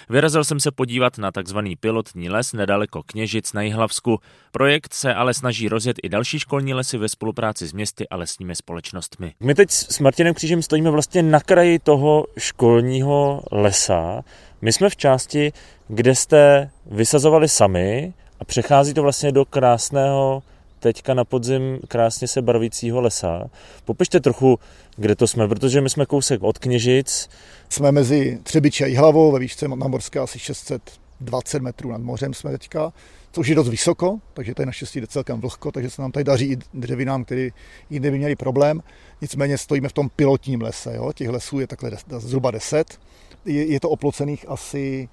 Vyrazil 0.10 0.44
jsem 0.44 0.60
se 0.60 0.72
podívat 0.72 1.18
na 1.18 1.32
tzv. 1.32 1.58
pilotní 1.80 2.30
les 2.30 2.54
nedaleko 2.54 3.04
Kněžic 3.04 3.54
na 3.54 3.62
Jihlavsku. 3.62 4.20
Projekt 4.52 4.94
se 4.94 5.14
ale 5.14 5.34
snaží 5.34 5.70
rozjet 5.70 5.98
i 6.04 6.10
další 6.10 6.40
školní 6.40 6.74
lesy 6.74 6.98
ve 6.98 7.10
spolupráci 7.10 7.68
s 7.68 7.74
městy 7.74 8.10
a 8.10 8.16
lesními 8.16 8.56
společnostmi. 8.56 9.34
My 9.40 9.56
teď 9.56 9.72
s 9.72 10.00
Martinem 10.00 10.34
Křížem 10.34 10.62
stojíme 10.62 10.90
vlastně 10.90 11.24
na 11.24 11.40
kraji 11.40 11.80
toho 11.80 12.26
školního 12.38 13.42
lesa. 13.52 14.24
My 14.64 14.74
jsme 14.74 14.90
v 14.90 14.96
části, 14.96 15.54
kde 15.88 16.16
jste 16.16 16.70
vysazovali 16.86 17.50
sami 17.50 18.14
a 18.40 18.46
přechází 18.46 18.94
to 18.94 19.02
vlastně 19.02 19.32
do 19.32 19.46
krásného 19.46 20.44
teďka 20.80 21.14
na 21.14 21.26
podzim 21.26 21.80
krásně 21.88 22.28
se 22.28 22.42
barvícího 22.42 23.02
lesa. 23.02 23.50
Popište 23.86 24.20
trochu, 24.20 24.60
kde 24.96 25.16
to 25.16 25.28
jsme, 25.28 25.48
protože 25.48 25.82
my 25.82 25.90
jsme 25.90 26.06
kousek 26.06 26.44
od 26.44 26.58
Kněžic. 26.58 27.30
Jsme 27.70 27.92
mezi 27.92 28.40
Třebiči 28.44 28.84
a 28.84 28.88
Jihlavou, 28.88 29.32
ve 29.32 29.40
výšce 29.40 29.68
nadmorské 29.68 30.20
asi 30.20 30.40
620 30.40 31.62
metrů 31.62 31.92
nad 31.92 32.02
mořem 32.02 32.34
jsme 32.34 32.52
teďka, 32.52 32.94
což 33.32 33.48
je 33.48 33.56
dost 33.56 33.70
vysoko, 33.70 34.20
takže 34.34 34.56
tady 34.56 34.66
naštěstí 34.66 35.02
jde 35.02 35.08
celkem 35.08 35.42
vlhko, 35.42 35.72
takže 35.72 35.90
se 35.90 36.02
nám 36.02 36.12
tady 36.12 36.24
daří 36.24 36.52
i 36.52 36.58
dřevinám, 36.74 37.26
který 37.26 37.50
jinde 37.90 38.12
by 38.12 38.18
měli 38.18 38.36
problém. 38.36 38.84
Nicméně 39.22 39.58
stojíme 39.58 39.90
v 39.90 39.94
tom 39.94 40.10
pilotním 40.10 40.62
lese, 40.62 40.96
jo? 40.96 41.14
těch 41.14 41.30
lesů 41.30 41.60
je 41.60 41.68
takhle 41.68 41.92
zhruba 42.18 42.52
10. 42.52 43.00
Je, 43.46 43.66
je 43.66 43.80
to 43.80 43.90
oplocených 43.90 44.46
asi 44.50 45.10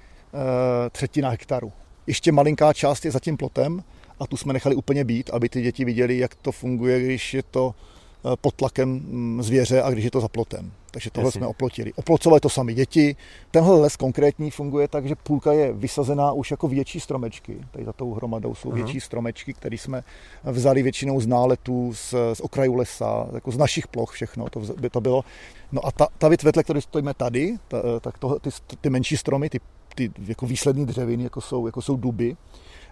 e, 0.87 0.91
třetina 0.91 1.29
hektaru. 1.29 1.73
Ještě 2.07 2.33
malinká 2.33 2.73
část 2.73 3.05
je 3.05 3.11
za 3.11 3.21
tím 3.21 3.37
plotem, 3.37 3.83
a 4.21 4.27
tu 4.27 4.37
jsme 4.37 4.53
nechali 4.53 4.75
úplně 4.75 5.05
být, 5.05 5.31
aby 5.31 5.49
ty 5.49 5.63
děti 5.63 5.85
viděli, 5.85 6.19
jak 6.19 6.35
to 6.35 6.53
funguje, 6.53 7.01
když 7.01 7.35
je 7.35 7.43
to 7.43 7.75
eh, 7.75 8.37
pod 8.41 8.55
tlakem 8.55 8.89
mm, 8.89 9.43
zvěře 9.43 9.83
a 9.83 9.91
když 9.91 10.05
je 10.05 10.11
to 10.11 10.21
za 10.21 10.29
plotem. 10.29 10.73
Takže 10.91 11.11
tohle 11.11 11.29
Jasně. 11.29 11.39
jsme 11.39 11.47
oplotili. 11.47 11.93
Oplocovali 11.97 12.41
to 12.41 12.49
sami 12.49 12.75
děti. 12.75 13.17
Tenhle 13.51 13.81
les 13.81 13.97
konkrétní 13.97 14.51
funguje 14.51 14.89
tak, 14.89 15.07
že 15.07 15.15
půlka 15.15 15.53
je 15.53 15.73
vysazená 15.73 16.33
už 16.33 16.51
jako 16.51 16.69
větší 16.69 17.01
stromečky. 17.01 17.59
Tady 17.71 17.85
za 17.85 17.93
tou 17.93 18.15
hromadou 18.15 18.55
jsou 18.55 18.71
uh-huh. 18.71 18.75
větší 18.75 19.01
stromečky, 19.01 19.53
které 19.53 19.79
jsme 19.79 20.05
vzali 20.45 20.83
většinou 20.83 21.21
z 21.21 21.27
náletů, 21.27 21.93
z, 21.95 22.15
z 22.33 22.41
okrajů 22.41 22.75
lesa, 22.75 23.27
jako 23.35 23.51
z 23.51 23.57
našich 23.57 23.89
ploch 23.89 24.11
všechno. 24.11 24.51
To 24.51 24.61
by 24.61 24.91
to 24.91 25.01
bylo. 25.01 25.25
No 25.73 25.87
a 25.87 25.93
ta, 25.93 26.09
ta 26.19 26.29
věc, 26.29 26.43
vedle 26.43 26.63
které 26.63 26.81
stojíme 26.81 27.15
tady, 27.15 27.57
ta, 27.69 27.79
tak 28.01 28.19
to, 28.19 28.39
ty, 28.39 28.51
ty 28.81 28.91
menší 28.91 29.17
stromy, 29.17 29.51
ty, 29.51 29.61
ty 29.95 30.13
jako 30.27 30.47
výslední 30.47 30.87
dřeviny, 30.87 31.25
jako 31.25 31.41
jsou, 31.41 31.67
jako 31.67 31.83
jsou 31.83 31.97
duby, 31.97 32.37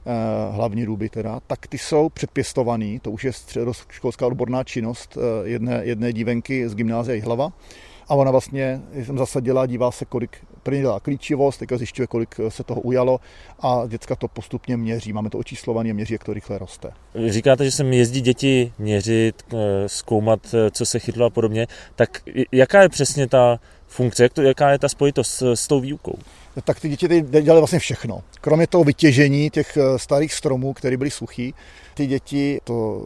Eh, 0.06 0.52
hlavní 0.52 0.84
ruby 0.84 1.08
teda, 1.08 1.40
tak 1.46 1.66
ty 1.66 1.78
jsou 1.78 2.08
předpěstovaný, 2.08 3.00
to 3.00 3.10
už 3.10 3.24
je 3.24 3.32
středoškolská 3.32 4.26
odborná 4.26 4.64
činnost 4.64 5.18
eh, 5.18 5.48
jedné, 5.48 5.80
jedné 5.84 6.12
dívenky 6.12 6.68
z 6.68 6.74
gymnázia 6.74 7.24
hlava. 7.24 7.52
A 8.08 8.14
ona 8.14 8.30
vlastně 8.30 8.80
jsem 9.04 9.18
zasadila, 9.18 9.66
dívá 9.66 9.90
se, 9.90 10.04
kolik 10.04 10.36
první 10.62 10.80
dělá 10.80 11.00
klíčivost, 11.00 11.58
teďka 11.58 11.76
zjišťuje, 11.76 12.06
kolik 12.06 12.40
eh, 12.40 12.50
se 12.50 12.64
toho 12.64 12.80
ujalo 12.80 13.20
a 13.60 13.82
děcka 13.88 14.16
to 14.16 14.28
postupně 14.28 14.76
měří. 14.76 15.12
Máme 15.12 15.30
to 15.30 15.38
očíslované 15.38 15.90
a 15.90 15.94
měří, 15.94 16.12
jak 16.14 16.24
to 16.24 16.32
rychle 16.32 16.58
roste. 16.58 16.90
Říkáte, 17.26 17.64
že 17.64 17.70
sem 17.70 17.92
jezdí 17.92 18.20
děti 18.20 18.72
měřit, 18.78 19.42
zkoumat, 19.86 20.54
co 20.70 20.86
se 20.86 20.98
chytlo 20.98 21.26
a 21.26 21.30
podobně. 21.30 21.66
Tak 21.96 22.22
jaká 22.52 22.82
je 22.82 22.88
přesně 22.88 23.26
ta 23.26 23.60
funkce, 23.86 24.22
jak 24.22 24.32
to, 24.32 24.42
jaká 24.42 24.70
je 24.70 24.78
ta 24.78 24.88
spojitost 24.88 25.30
s, 25.30 25.52
s 25.52 25.68
tou 25.68 25.80
výukou? 25.80 26.18
tak 26.64 26.80
ty 26.80 26.88
děti 26.88 27.20
dělali 27.20 27.60
vlastně 27.60 27.78
všechno. 27.78 28.22
Kromě 28.40 28.66
toho 28.66 28.84
vytěžení 28.84 29.50
těch 29.50 29.76
eh, 29.76 29.98
starých 29.98 30.34
stromů, 30.34 30.72
které 30.72 30.96
byly 30.96 31.10
suchý, 31.10 31.54
ty 31.98 32.06
děti 32.06 32.60
to 32.64 33.02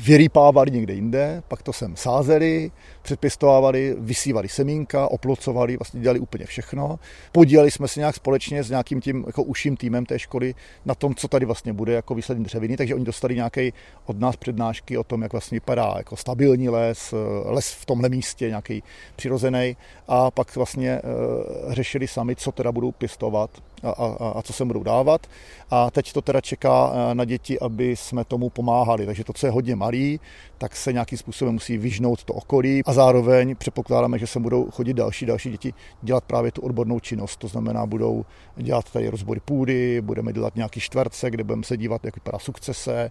vyrýpávali 0.00 0.70
někde 0.70 0.94
jinde, 0.94 1.42
pak 1.48 1.62
to 1.62 1.72
sem 1.72 1.96
sázeli, 1.96 2.70
předpěstovávali, 3.02 3.96
vysívali 3.98 4.48
semínka, 4.48 5.08
oplocovali, 5.08 5.76
vlastně 5.76 6.00
dělali 6.00 6.20
úplně 6.20 6.46
všechno. 6.46 6.98
Podíleli 7.32 7.70
jsme 7.70 7.88
se 7.88 8.00
nějak 8.00 8.14
společně 8.14 8.62
s 8.62 8.70
nějakým 8.70 9.00
tím 9.00 9.24
jako 9.26 9.42
uším 9.42 9.76
týmem 9.76 10.06
té 10.06 10.18
školy 10.18 10.54
na 10.84 10.94
tom, 10.94 11.14
co 11.14 11.28
tady 11.28 11.46
vlastně 11.46 11.72
bude 11.72 11.92
jako 11.92 12.14
výslední 12.14 12.44
dřeviny, 12.44 12.76
takže 12.76 12.94
oni 12.94 13.04
dostali 13.04 13.34
nějaký 13.34 13.72
od 14.06 14.20
nás 14.20 14.36
přednášky 14.36 14.98
o 14.98 15.04
tom, 15.04 15.22
jak 15.22 15.32
vlastně 15.32 15.56
vypadá 15.56 15.94
jako 15.96 16.16
stabilní 16.16 16.68
les, 16.68 17.12
eh, 17.12 17.16
les 17.50 17.72
v 17.72 17.86
tomhle 17.86 18.08
místě, 18.08 18.48
nějaký 18.48 18.82
přirozený 19.16 19.76
a 20.08 20.30
pak 20.30 20.56
vlastně 20.56 21.02
uh, 21.02 21.72
řešili 21.72 22.08
sami, 22.08 22.36
co 22.36 22.52
teda 22.52 22.72
budou 22.72 22.92
pěstovat 22.92 23.50
a, 23.82 23.90
a, 23.90 24.32
a 24.38 24.42
co 24.42 24.52
se 24.52 24.64
budou 24.64 24.82
dávat. 24.82 25.26
A 25.70 25.90
teď 25.90 26.12
to 26.12 26.22
teda 26.22 26.40
čeká 26.40 26.92
eh, 26.92 27.14
na 27.14 27.24
děti, 27.24 27.60
aby 27.60 27.96
jsme 27.96 28.24
tomu 28.24 28.50
pomáhali. 28.50 29.06
Takže 29.06 29.24
to, 29.24 29.32
co 29.32 29.46
je 29.46 29.50
hodně 29.50 29.76
malý, 29.76 30.20
tak 30.58 30.76
se 30.76 30.92
nějakým 30.92 31.18
způsobem 31.18 31.54
musí 31.54 31.78
vyžnout 31.78 32.24
to 32.24 32.34
okolí 32.34 32.82
a 32.86 32.92
zároveň 32.92 33.56
předpokládáme, 33.56 34.18
že 34.18 34.26
se 34.26 34.40
budou 34.40 34.70
chodit 34.70 34.94
další, 34.94 35.26
další 35.26 35.50
děti 35.50 35.74
dělat 36.02 36.24
právě 36.24 36.52
tu 36.52 36.62
odbornou 36.62 37.00
činnost. 37.00 37.36
To 37.36 37.48
znamená, 37.48 37.86
budou 37.86 38.24
dělat 38.56 38.90
tady 38.90 39.08
rozbory 39.08 39.40
půdy, 39.40 40.00
budeme 40.00 40.32
dělat 40.32 40.56
nějaký 40.56 40.80
čtverce, 40.80 41.30
kde 41.30 41.44
budeme 41.44 41.62
se 41.64 41.76
dívat, 41.76 42.04
jak 42.04 42.14
vypadá 42.14 42.38
sukcese. 42.38 43.10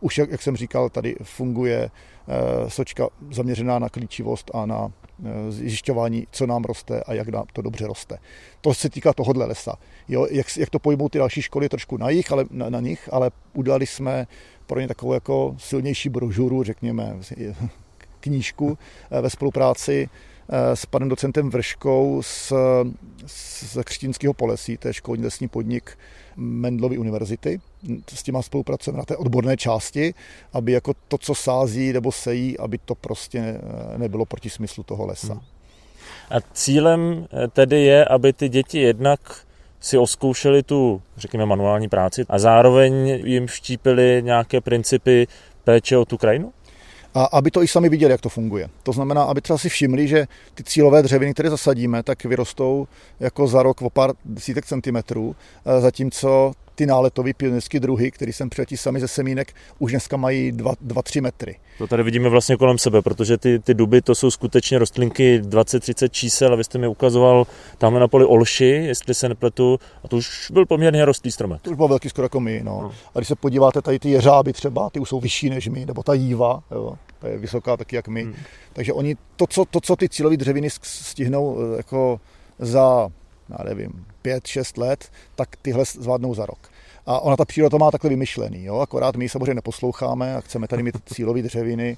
Už, 0.00 0.18
jak, 0.18 0.30
jak 0.30 0.42
jsem 0.42 0.56
říkal, 0.56 0.88
tady 0.88 1.16
funguje 1.22 1.84
eh, 1.84 1.90
sočka 2.68 3.08
zaměřená 3.30 3.78
na 3.78 3.88
klíčivost 3.88 4.50
a 4.54 4.66
na 4.66 4.92
eh, 5.24 5.52
zjišťování, 5.52 6.26
co 6.30 6.46
nám 6.46 6.64
roste 6.64 7.02
a 7.02 7.14
jak 7.14 7.28
nám 7.28 7.44
to 7.52 7.62
dobře 7.62 7.86
roste. 7.86 8.18
To 8.60 8.74
se 8.74 8.90
týká 8.90 9.12
tohohle 9.12 9.46
lesa. 9.46 9.74
Jo, 10.08 10.26
jak, 10.30 10.46
jak 10.56 10.70
to 10.70 10.78
pojmou 10.78 11.08
ty 11.08 11.18
další 11.18 11.42
školy, 11.42 11.68
trošku 11.68 11.96
na 11.96 12.10
jich, 12.10 12.32
ale 12.32 12.44
na, 12.50 12.70
na 12.70 12.80
nich, 12.80 13.08
ale 13.12 13.30
udělali 13.52 13.86
jsme 13.86 14.26
pro 14.66 14.80
ně 14.80 14.88
takovou 14.88 15.12
jako 15.12 15.54
silnější 15.58 16.08
brožuru, 16.08 16.62
řekněme, 16.62 17.16
knížku 18.20 18.78
eh, 19.10 19.20
ve 19.20 19.30
spolupráci 19.30 20.08
eh, 20.48 20.76
s 20.76 20.86
panem 20.86 21.08
docentem 21.08 21.50
Vrškou 21.50 22.22
z, 22.22 22.52
z 23.26 23.78
Křtínského 23.84 24.34
polesí, 24.34 24.76
to 24.76 24.88
je 24.88 24.94
školní 24.94 25.24
lesní 25.24 25.48
podnik 25.48 25.98
Mendlovy 26.36 26.98
univerzity. 26.98 27.60
S 28.14 28.22
tím 28.22 28.42
spolupracujeme 28.42 28.98
na 28.98 29.04
té 29.04 29.16
odborné 29.16 29.56
části, 29.56 30.14
aby 30.52 30.72
jako 30.72 30.92
to, 31.08 31.18
co 31.18 31.34
sází 31.34 31.92
nebo 31.92 32.12
sejí, 32.12 32.58
aby 32.58 32.78
to 32.78 32.94
prostě 32.94 33.38
eh, 33.38 33.98
nebylo 33.98 34.24
proti 34.24 34.50
smyslu 34.50 34.82
toho 34.82 35.06
lesa. 35.06 35.32
Hmm. 35.32 35.42
A 36.30 36.40
cílem 36.52 37.26
tedy 37.52 37.82
je, 37.82 38.04
aby 38.04 38.32
ty 38.32 38.48
děti 38.48 38.78
jednak 38.78 39.46
si 39.80 39.98
oskoušeli 39.98 40.62
tu, 40.62 41.02
řekněme, 41.16 41.46
manuální 41.46 41.88
práci 41.88 42.24
a 42.28 42.38
zároveň 42.38 43.08
jim 43.24 43.46
vštípili 43.46 44.22
nějaké 44.24 44.60
principy 44.60 45.26
péče 45.64 45.96
o 45.96 46.04
tu 46.04 46.16
krajinu? 46.16 46.52
A 47.14 47.24
aby 47.24 47.50
to 47.50 47.62
i 47.62 47.68
sami 47.68 47.88
viděli, 47.88 48.12
jak 48.12 48.20
to 48.20 48.28
funguje. 48.28 48.68
To 48.82 48.92
znamená, 48.92 49.22
aby 49.22 49.40
třeba 49.40 49.58
si 49.58 49.68
všimli, 49.68 50.08
že 50.08 50.26
ty 50.54 50.64
cílové 50.64 51.02
dřeviny, 51.02 51.34
které 51.34 51.50
zasadíme, 51.50 52.02
tak 52.02 52.24
vyrostou 52.24 52.88
jako 53.20 53.46
za 53.46 53.62
rok 53.62 53.82
o 53.82 53.90
pár 53.90 54.12
desítek 54.24 54.66
centimetrů, 54.66 55.36
e, 55.66 55.80
zatímco 55.80 56.52
ty 56.76 56.86
náletové 56.86 57.34
pionýrské 57.34 57.80
druhy, 57.80 58.10
které 58.10 58.32
jsem 58.32 58.50
přiletí 58.50 58.76
sami 58.76 59.00
ze 59.00 59.08
semínek, 59.08 59.52
už 59.78 59.90
dneska 59.90 60.16
mají 60.16 60.52
2-3 60.52 61.22
metry. 61.22 61.56
To 61.78 61.86
tady 61.86 62.02
vidíme 62.02 62.28
vlastně 62.28 62.56
kolem 62.56 62.78
sebe, 62.78 63.02
protože 63.02 63.38
ty, 63.38 63.58
ty 63.58 63.74
duby 63.74 64.02
to 64.02 64.14
jsou 64.14 64.30
skutečně 64.30 64.78
rostlinky 64.78 65.40
20-30 65.40 66.08
čísel 66.10 66.52
a 66.52 66.56
vy 66.56 66.64
jste 66.64 66.78
mi 66.78 66.86
ukazoval 66.86 67.46
tamhle 67.78 68.00
na 68.00 68.08
poli 68.08 68.24
Olši, 68.24 68.64
jestli 68.64 69.14
se 69.14 69.28
nepletu, 69.28 69.78
a 70.04 70.08
to 70.08 70.16
už 70.16 70.50
byl 70.50 70.66
poměrně 70.66 71.04
rostlý 71.04 71.32
stromek. 71.32 71.62
To 71.62 71.70
už 71.70 71.76
byl 71.76 71.88
velký 71.88 72.08
skoro 72.08 72.24
jako 72.24 72.40
my, 72.40 72.60
no. 72.64 72.80
no. 72.82 72.92
A 73.14 73.18
když 73.18 73.28
se 73.28 73.36
podíváte, 73.36 73.82
tady 73.82 73.98
ty 73.98 74.10
jeřáby 74.10 74.52
třeba, 74.52 74.90
ty 74.90 75.00
už 75.00 75.08
jsou 75.08 75.20
vyšší 75.20 75.50
než 75.50 75.68
my, 75.68 75.86
nebo 75.86 76.02
ta 76.02 76.14
jíva, 76.14 76.62
jo, 76.70 76.94
ta 77.18 77.28
je 77.28 77.38
vysoká 77.38 77.76
taky 77.76 77.96
jak 77.96 78.08
my. 78.08 78.22
Hmm. 78.22 78.34
Takže 78.72 78.92
oni, 78.92 79.16
to 79.36 79.46
co, 79.46 79.64
to, 79.64 79.80
co 79.80 79.96
ty 79.96 80.08
cílové 80.08 80.36
dřeviny 80.36 80.68
stihnou 80.82 81.58
eh, 81.58 81.76
jako 81.76 82.20
za, 82.58 83.08
já 83.48 83.64
nevím, 83.64 84.06
5-6 84.24 84.80
let, 84.80 85.12
tak 85.34 85.56
tyhle 85.56 85.84
zvládnou 85.84 86.34
za 86.34 86.46
rok. 86.46 86.70
A 87.06 87.20
ona 87.20 87.36
ta 87.36 87.44
příroda 87.44 87.70
to 87.70 87.78
má 87.78 87.90
takhle 87.90 88.10
vymyšlený, 88.10 88.64
jo? 88.64 88.78
akorát 88.78 89.16
my 89.16 89.28
samozřejmě 89.28 89.54
neposloucháme 89.54 90.36
a 90.36 90.40
chceme 90.40 90.68
tady 90.68 90.82
mít 90.82 90.96
cílové 91.14 91.42
dřeviny. 91.42 91.96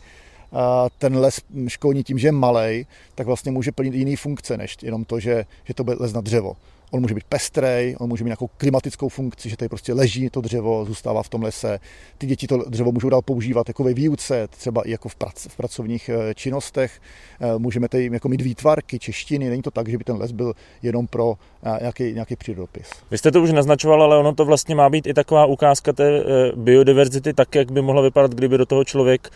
A 0.52 0.86
ten 0.98 1.16
les 1.16 1.40
školní 1.68 2.04
tím, 2.04 2.18
že 2.18 2.28
je 2.28 2.32
malej, 2.32 2.86
tak 3.14 3.26
vlastně 3.26 3.52
může 3.52 3.72
plnit 3.72 3.94
jiný 3.94 4.16
funkce, 4.16 4.56
než 4.56 4.76
jenom 4.82 5.04
to, 5.04 5.20
že, 5.20 5.44
že 5.64 5.74
to 5.74 5.84
bude 5.84 5.96
les 6.00 6.12
na 6.12 6.20
dřevo. 6.20 6.56
On 6.90 7.00
může 7.00 7.14
být 7.14 7.24
pestrej, 7.24 7.96
on 7.98 8.08
může 8.08 8.24
mít 8.24 8.28
nějakou 8.28 8.50
klimatickou 8.56 9.08
funkci, 9.08 9.50
že 9.50 9.56
tady 9.56 9.68
prostě 9.68 9.92
leží 9.92 10.30
to 10.30 10.40
dřevo, 10.40 10.84
zůstává 10.84 11.22
v 11.22 11.28
tom 11.28 11.42
lese. 11.42 11.80
Ty 12.18 12.26
děti 12.26 12.46
to 12.46 12.56
dřevo 12.68 12.92
můžou 12.92 13.08
dál 13.08 13.22
používat 13.22 13.68
jako 13.68 13.84
ve 13.84 13.94
výuce, 13.94 14.48
třeba 14.48 14.82
i 14.82 14.90
jako 14.90 15.08
v, 15.08 15.14
prac, 15.14 15.46
v 15.46 15.56
pracovních 15.56 16.08
eh, 16.08 16.34
činnostech. 16.34 17.00
Eh, 17.40 17.58
můžeme 17.58 17.88
tady 17.88 18.10
jako 18.12 18.28
mít 18.28 18.40
výtvarky, 18.40 18.98
češtiny, 18.98 19.48
není 19.48 19.62
to 19.62 19.70
tak, 19.70 19.88
že 19.88 19.98
by 19.98 20.04
ten 20.04 20.16
les 20.16 20.32
byl 20.32 20.52
jenom 20.82 21.06
pro 21.06 21.34
eh, 21.62 21.78
nějaký, 21.80 22.12
nějaký 22.12 22.36
přírodopis. 22.36 22.90
Vy 23.10 23.18
jste 23.18 23.30
to 23.30 23.42
už 23.42 23.52
naznačoval, 23.52 24.02
ale 24.02 24.18
ono 24.18 24.34
to 24.34 24.44
vlastně 24.44 24.74
má 24.74 24.90
být 24.90 25.06
i 25.06 25.14
taková 25.14 25.46
ukázka 25.46 25.92
té 25.92 26.22
biodiverzity, 26.56 27.32
tak 27.32 27.54
jak 27.54 27.72
by 27.72 27.82
mohla 27.82 28.02
vypadat, 28.02 28.34
kdyby 28.34 28.58
do 28.58 28.66
toho 28.66 28.84
člověk 28.84 29.30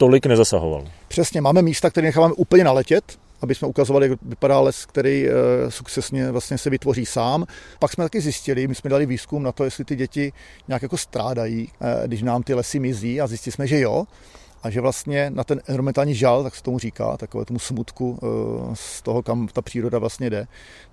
tolik 0.00 0.26
nezasahoval. 0.26 0.84
Přesně, 1.08 1.40
máme 1.40 1.62
místa, 1.62 1.90
které 1.90 2.04
necháváme 2.04 2.34
úplně 2.34 2.64
naletět, 2.64 3.18
aby 3.40 3.54
jsme 3.54 3.68
ukazovali, 3.68 4.08
jak 4.08 4.22
vypadá 4.22 4.60
les, 4.60 4.86
který 4.86 5.26
uh, 5.28 5.34
sukcesně 5.68 6.30
vlastně 6.30 6.58
se 6.58 6.70
vytvoří 6.70 7.06
sám. 7.06 7.46
Pak 7.78 7.92
jsme 7.92 8.04
taky 8.04 8.20
zjistili, 8.20 8.68
my 8.68 8.74
jsme 8.74 8.90
dali 8.90 9.06
výzkum 9.06 9.42
na 9.42 9.52
to, 9.52 9.64
jestli 9.64 9.84
ty 9.84 9.96
děti 9.96 10.32
nějak 10.68 10.82
jako 10.82 10.96
strádají, 10.96 11.68
uh, 11.68 11.88
když 12.06 12.22
nám 12.22 12.42
ty 12.42 12.54
lesy 12.54 12.78
mizí 12.78 13.20
a 13.20 13.26
zjistili 13.26 13.52
jsme, 13.52 13.66
že 13.66 13.80
jo. 13.80 14.04
A 14.62 14.70
že 14.70 14.80
vlastně 14.80 15.30
na 15.30 15.44
ten 15.44 15.60
environmentální 15.66 16.14
žal, 16.14 16.42
tak 16.42 16.54
se 16.54 16.62
tomu 16.62 16.78
říká, 16.78 17.16
takové 17.16 17.44
tomu 17.44 17.58
smutku 17.58 18.18
uh, 18.22 18.74
z 18.74 19.02
toho, 19.02 19.22
kam 19.22 19.48
ta 19.52 19.62
příroda 19.62 19.98
vlastně 19.98 20.30
jde, 20.30 20.46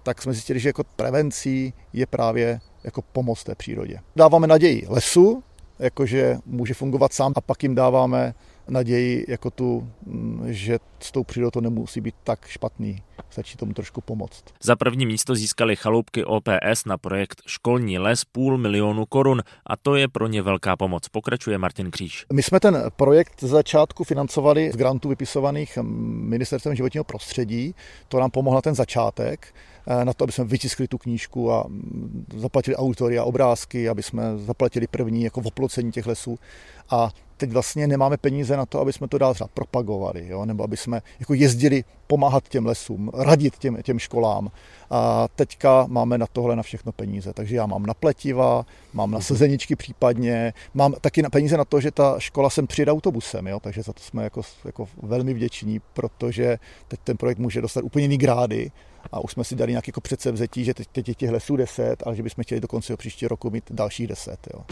tak 0.03 0.21
jsme 0.21 0.33
zjistili, 0.33 0.59
že 0.59 0.69
jako 0.69 0.83
prevencí 0.95 1.73
je 1.93 2.05
právě 2.05 2.59
jako 2.83 3.01
pomoc 3.01 3.43
té 3.43 3.55
přírodě. 3.55 3.99
Dáváme 4.15 4.47
naději 4.47 4.85
lesu, 4.89 5.43
jakože 5.79 6.37
může 6.45 6.73
fungovat 6.73 7.13
sám 7.13 7.33
a 7.35 7.41
pak 7.41 7.63
jim 7.63 7.75
dáváme 7.75 8.33
naději, 8.69 9.25
jako 9.27 9.51
tu, 9.51 9.89
mm, 10.05 10.43
že 10.45 10.79
s 10.99 11.11
tou 11.11 11.23
přírodou 11.23 11.51
to 11.51 11.61
nemusí 11.61 12.01
být 12.01 12.15
tak 12.23 12.47
špatný. 12.47 13.03
Stačí 13.29 13.57
tomu 13.57 13.73
trošku 13.73 14.01
pomoct. 14.01 14.43
Za 14.63 14.75
první 14.75 15.05
místo 15.05 15.35
získali 15.35 15.75
chaloupky 15.75 16.23
OPS 16.23 16.85
na 16.85 16.97
projekt 16.97 17.41
Školní 17.45 17.99
les 17.99 18.25
půl 18.25 18.57
milionu 18.57 19.05
korun 19.05 19.41
a 19.65 19.77
to 19.77 19.95
je 19.95 20.07
pro 20.07 20.27
ně 20.27 20.41
velká 20.41 20.75
pomoc, 20.75 21.07
pokračuje 21.07 21.57
Martin 21.57 21.91
Kříž. 21.91 22.25
My 22.33 22.43
jsme 22.43 22.59
ten 22.59 22.83
projekt 22.95 23.33
z 23.39 23.47
začátku 23.47 24.03
financovali 24.03 24.71
z 24.71 24.75
grantů 24.75 25.09
vypisovaných 25.09 25.77
Ministerstvem 25.81 26.75
životního 26.75 27.03
prostředí. 27.03 27.75
To 28.07 28.19
nám 28.19 28.31
pomohlo 28.31 28.61
ten 28.61 28.75
začátek 28.75 29.55
eh, 29.87 30.05
na 30.05 30.13
to, 30.13 30.23
aby 30.23 30.31
jsme 30.31 30.43
vytiskli 30.43 30.87
tu 30.87 30.97
knížku 30.97 31.51
a 31.51 31.63
mm, 31.67 32.25
zaplatili 32.37 32.75
autory 32.75 33.17
a 33.17 33.23
obrázky, 33.23 33.89
aby 33.89 34.03
jsme 34.03 34.37
zaplatili 34.37 34.87
první 34.87 35.23
jako 35.23 35.41
oplocení 35.45 35.91
těch 35.91 36.05
lesů. 36.05 36.39
A 36.89 37.09
teď 37.37 37.51
vlastně 37.51 37.87
nemáme 37.87 38.17
peníze 38.17 38.57
na 38.57 38.65
to, 38.65 38.79
aby 38.79 38.93
jsme 38.93 39.07
to 39.07 39.17
dál 39.17 39.33
třeba 39.33 39.49
propagovali, 39.53 40.27
jo? 40.27 40.45
nebo 40.45 40.63
aby 40.63 40.77
jsme 40.77 41.01
jako 41.19 41.33
jezdili 41.33 41.83
pomáhat 42.07 42.47
těm 42.49 42.65
lesům, 42.65 43.11
radit 43.13 43.57
těm, 43.57 43.77
těm 43.83 43.99
školám. 43.99 44.51
A 44.89 45.27
teďka 45.35 45.85
máme 45.87 46.17
na 46.17 46.27
tohle 46.33 46.55
na 46.55 46.63
všechno 46.63 46.91
peníze. 46.91 47.33
Takže 47.33 47.55
já 47.55 47.65
mám 47.65 47.85
na 47.85 47.93
pletiva, 47.93 48.65
mám 48.93 49.11
na 49.11 49.21
sezeničky 49.21 49.75
případně, 49.75 50.53
mám 50.73 50.93
taky 51.01 51.21
na 51.21 51.29
peníze 51.29 51.57
na 51.57 51.65
to, 51.65 51.81
že 51.81 51.91
ta 51.91 52.19
škola 52.19 52.49
sem 52.49 52.67
přijede 52.67 52.91
autobusem, 52.91 53.47
jo? 53.47 53.59
takže 53.59 53.83
za 53.83 53.93
to 53.93 54.03
jsme 54.03 54.23
jako, 54.23 54.41
jako 54.65 54.87
velmi 55.03 55.33
vděční, 55.33 55.81
protože 55.93 56.57
teď 56.87 56.99
ten 57.03 57.17
projekt 57.17 57.37
může 57.37 57.61
dostat 57.61 57.83
úplně 57.83 58.03
jiný 58.03 58.17
grády 58.17 58.71
a 59.11 59.19
už 59.19 59.31
jsme 59.31 59.43
si 59.43 59.55
dali 59.55 59.71
nějaké 59.71 59.89
jako 59.89 60.01
předsevzetí, 60.01 60.63
že 60.63 60.73
teď, 60.73 60.87
teď 60.91 61.07
je 61.07 61.15
těch 61.15 61.29
lesů 61.29 61.55
10, 61.55 62.03
ale 62.05 62.15
že 62.15 62.23
bychom 62.23 62.43
chtěli 62.43 62.61
do 62.61 62.67
konce 62.67 62.97
příštího 62.97 63.29
roku 63.29 63.49
mít 63.49 63.63
dalších 63.71 64.07
10. 64.07 64.47
Jo. 64.53 64.63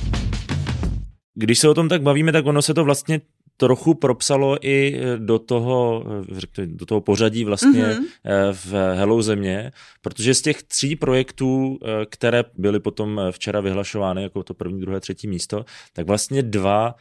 Když 1.36 1.60
se 1.60 1.70
o 1.70 1.74
tom 1.74 1.90
tak 1.90 2.02
bavíme, 2.02 2.32
tak 2.32 2.46
ono 2.46 2.62
se 2.62 2.74
to 2.74 2.84
vlastně 2.84 3.22
trochu 3.58 3.94
propsalo 3.94 4.58
i 4.68 5.02
do 5.18 5.40
toho, 5.40 6.06
do 6.66 6.86
toho 6.86 7.02
pořadí 7.02 7.46
vlastně 7.46 7.84
mm-hmm. 7.84 8.06
v 8.52 8.96
Hello 8.96 9.22
Země, 9.22 9.72
protože 10.02 10.34
z 10.34 10.42
těch 10.42 10.64
tří 10.64 10.96
projektů, 10.96 11.80
eh, 11.82 12.06
které 12.06 12.44
byly 12.58 12.80
potom 12.80 13.22
včera 13.32 13.62
vyhlašovány 13.62 14.24
jako 14.24 14.44
to 14.44 14.54
první, 14.54 14.82
druhé, 14.82 15.00
třetí 15.00 15.28
místo, 15.28 15.66
tak 15.94 16.08
vlastně 16.08 16.44
dva 16.44 16.96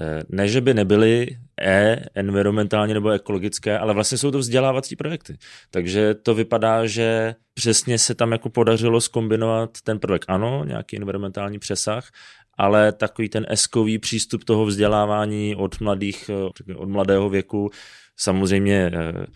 eh, 0.00 0.22
ne, 0.28 0.48
že 0.48 0.60
by 0.60 0.74
nebyly 0.74 1.38
e, 1.60 2.04
environmentálně 2.14 2.94
nebo 2.94 3.10
ekologické, 3.10 3.78
ale 3.78 3.94
vlastně 3.94 4.18
jsou 4.18 4.30
to 4.30 4.38
vzdělávací 4.38 4.96
projekty. 4.96 5.38
Takže 5.70 6.14
to 6.14 6.34
vypadá, 6.34 6.86
že 6.86 7.34
přesně 7.54 7.98
se 7.98 8.14
tam 8.14 8.32
jako 8.32 8.50
podařilo 8.50 9.00
skombinovat 9.00 9.70
ten 9.84 9.98
projekt. 9.98 10.24
Ano, 10.28 10.64
nějaký 10.64 10.96
environmentální 10.96 11.58
přesah, 11.58 12.10
ale 12.58 12.92
takový 12.92 13.28
ten 13.28 13.46
eskový 13.48 13.98
přístup 13.98 14.44
toho 14.44 14.66
vzdělávání 14.66 15.56
od 15.56 15.80
mladých, 15.80 16.30
eh, 16.68 16.74
od 16.74 16.88
mladého 16.88 17.28
věku, 17.28 17.70
samozřejmě 18.16 18.90
eh, 18.94 19.26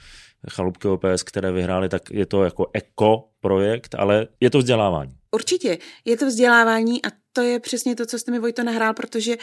chalupky 0.50 0.88
OPS, 0.88 1.22
které 1.22 1.52
vyhrály, 1.52 1.88
tak 1.88 2.10
je 2.10 2.26
to 2.26 2.44
jako 2.44 2.66
eko 2.72 3.28
projekt, 3.40 3.94
ale 3.98 4.28
je 4.40 4.50
to 4.50 4.58
vzdělávání. 4.58 5.12
Určitě, 5.30 5.78
je 6.04 6.16
to 6.16 6.26
vzdělávání 6.26 7.04
a 7.04 7.08
to 7.32 7.40
je 7.40 7.60
přesně 7.60 7.96
to, 7.96 8.06
co 8.06 8.18
jste 8.18 8.32
mi 8.32 8.38
Vojto 8.38 8.64
nahrál, 8.64 8.94
protože 8.94 9.36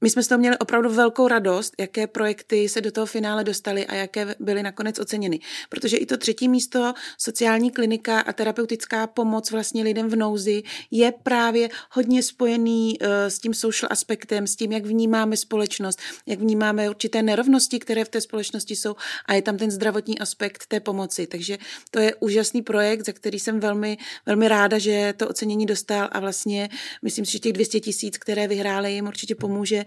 my 0.00 0.10
jsme 0.10 0.22
z 0.22 0.28
toho 0.28 0.38
měli 0.38 0.58
opravdu 0.58 0.90
velkou 0.90 1.28
radost, 1.28 1.74
jaké 1.78 2.06
projekty 2.06 2.68
se 2.68 2.80
do 2.80 2.92
toho 2.92 3.06
finále 3.06 3.44
dostaly 3.44 3.86
a 3.86 3.94
jaké 3.94 4.34
byly 4.40 4.62
nakonec 4.62 4.98
oceněny. 4.98 5.40
Protože 5.68 5.96
i 5.96 6.06
to 6.06 6.16
třetí 6.16 6.48
místo, 6.48 6.94
sociální 7.18 7.70
klinika 7.70 8.20
a 8.20 8.32
terapeutická 8.32 9.06
pomoc 9.06 9.50
vlastně 9.50 9.82
lidem 9.82 10.08
v 10.08 10.16
nouzi, 10.16 10.62
je 10.90 11.12
právě 11.22 11.68
hodně 11.90 12.22
spojený 12.22 12.98
uh, 13.00 13.06
s 13.28 13.38
tím 13.38 13.54
social 13.54 13.88
aspektem, 13.92 14.46
s 14.46 14.56
tím, 14.56 14.72
jak 14.72 14.86
vnímáme 14.86 15.36
společnost, 15.36 15.98
jak 16.26 16.38
vnímáme 16.38 16.90
určité 16.90 17.22
nerovnosti, 17.22 17.78
které 17.78 18.04
v 18.04 18.08
té 18.08 18.20
společnosti 18.20 18.76
jsou 18.76 18.96
a 19.26 19.34
je 19.34 19.42
tam 19.42 19.56
ten 19.56 19.70
zdravotní 19.70 20.18
aspekt 20.18 20.66
té 20.66 20.80
pomoci. 20.80 21.26
Takže 21.26 21.58
to 21.90 21.98
je 21.98 22.14
úžasný 22.14 22.62
projekt, 22.62 23.06
za 23.06 23.12
který 23.12 23.38
jsem 23.38 23.60
velmi, 23.60 23.98
velmi 24.26 24.48
ráda, 24.48 24.78
že 24.78 25.14
to 25.16 25.28
ocenění 25.28 25.66
dostal 25.66 26.08
a 26.12 26.20
vlastně 26.20 26.68
myslím 27.02 27.24
si, 27.24 27.32
že 27.32 27.38
těch 27.38 27.52
200 27.52 27.80
tisíc, 27.80 28.18
které 28.18 28.48
vyhráli, 28.48 28.92
jim 28.92 29.06
určitě 29.06 29.34
pomůže 29.34 29.85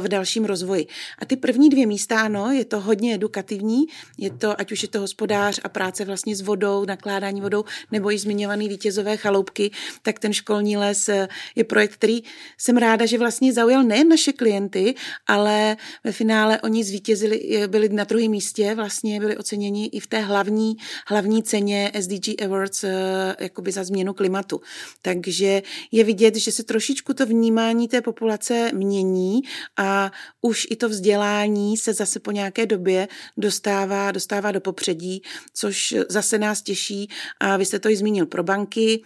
v 0.00 0.08
dalším 0.08 0.44
rozvoji. 0.44 0.86
A 1.18 1.24
ty 1.24 1.36
první 1.36 1.68
dvě 1.68 1.86
místa, 1.86 2.20
ano, 2.20 2.50
je 2.50 2.64
to 2.64 2.80
hodně 2.80 3.14
edukativní, 3.14 3.84
je 4.18 4.30
to, 4.30 4.60
ať 4.60 4.72
už 4.72 4.82
je 4.82 4.88
to 4.88 5.00
hospodář 5.00 5.60
a 5.64 5.68
práce 5.68 6.04
vlastně 6.04 6.36
s 6.36 6.40
vodou, 6.40 6.84
nakládání 6.84 7.40
vodou, 7.40 7.64
nebo 7.92 8.12
i 8.12 8.18
zmiňovaný 8.18 8.68
vítězové 8.68 9.16
chaloupky, 9.16 9.70
tak 10.02 10.18
ten 10.18 10.32
školní 10.32 10.76
les 10.76 11.08
eh, 11.08 11.28
je 11.56 11.64
projekt, 11.64 11.92
který 11.92 12.22
jsem 12.58 12.76
ráda, 12.76 13.06
že 13.06 13.18
vlastně 13.18 13.52
zaujal 13.52 13.82
nejen 13.82 14.08
naše 14.08 14.32
klienty, 14.32 14.94
ale 15.26 15.76
ve 16.04 16.12
finále 16.12 16.60
oni 16.60 16.84
zvítězili, 16.84 17.66
byli 17.66 17.88
na 17.88 18.04
druhém 18.04 18.30
místě, 18.30 18.74
vlastně 18.74 19.20
byli 19.20 19.36
oceněni 19.36 19.86
i 19.86 20.00
v 20.00 20.06
té 20.06 20.20
hlavní, 20.20 20.76
hlavní 21.06 21.42
ceně 21.42 21.92
SDG 22.00 22.42
Awards 22.42 22.84
eh, 22.84 23.36
jakoby 23.40 23.72
za 23.72 23.84
změnu 23.84 24.14
klimatu. 24.14 24.60
Takže 25.02 25.62
je 25.92 26.04
vidět, 26.04 26.36
že 26.36 26.52
se 26.52 26.62
trošičku 26.62 27.14
to 27.14 27.26
vnímání 27.26 27.88
té 27.88 28.00
populace 28.00 28.70
mění 28.74 29.39
a 29.76 30.12
už 30.40 30.66
i 30.70 30.76
to 30.76 30.88
vzdělání 30.88 31.76
se 31.76 31.94
zase 31.94 32.20
po 32.20 32.30
nějaké 32.30 32.66
době 32.66 33.08
dostává, 33.36 34.12
dostává 34.12 34.52
do 34.52 34.60
popředí, 34.60 35.22
což 35.54 35.94
zase 36.08 36.38
nás 36.38 36.62
těší 36.62 37.08
a 37.40 37.56
vy 37.56 37.64
jste 37.64 37.78
to 37.78 37.88
i 37.88 37.96
zmínil 37.96 38.26
pro 38.26 38.42
banky, 38.42 39.02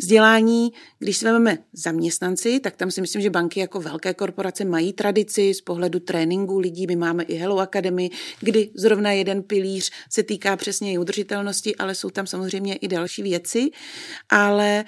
Vzdělání, 0.00 0.72
když 0.98 1.16
si 1.16 1.24
vezmeme 1.24 1.58
zaměstnanci, 1.72 2.60
tak 2.60 2.76
tam 2.76 2.90
si 2.90 3.00
myslím, 3.00 3.22
že 3.22 3.30
banky 3.30 3.60
jako 3.60 3.80
velké 3.80 4.14
korporace 4.14 4.64
mají 4.64 4.92
tradici 4.92 5.54
z 5.54 5.60
pohledu 5.60 6.00
tréninku 6.00 6.58
lidí. 6.58 6.86
My 6.86 6.96
máme 6.96 7.22
i 7.22 7.34
Hello 7.34 7.58
Academy, 7.58 8.10
kdy 8.40 8.70
zrovna 8.74 9.12
jeden 9.12 9.42
pilíř 9.42 9.90
se 10.10 10.22
týká 10.22 10.56
přesně 10.56 10.92
i 10.92 10.98
udržitelnosti, 10.98 11.76
ale 11.76 11.94
jsou 11.94 12.10
tam 12.10 12.26
samozřejmě 12.26 12.76
i 12.76 12.88
další 12.88 13.22
věci. 13.22 13.70
Ale 14.28 14.84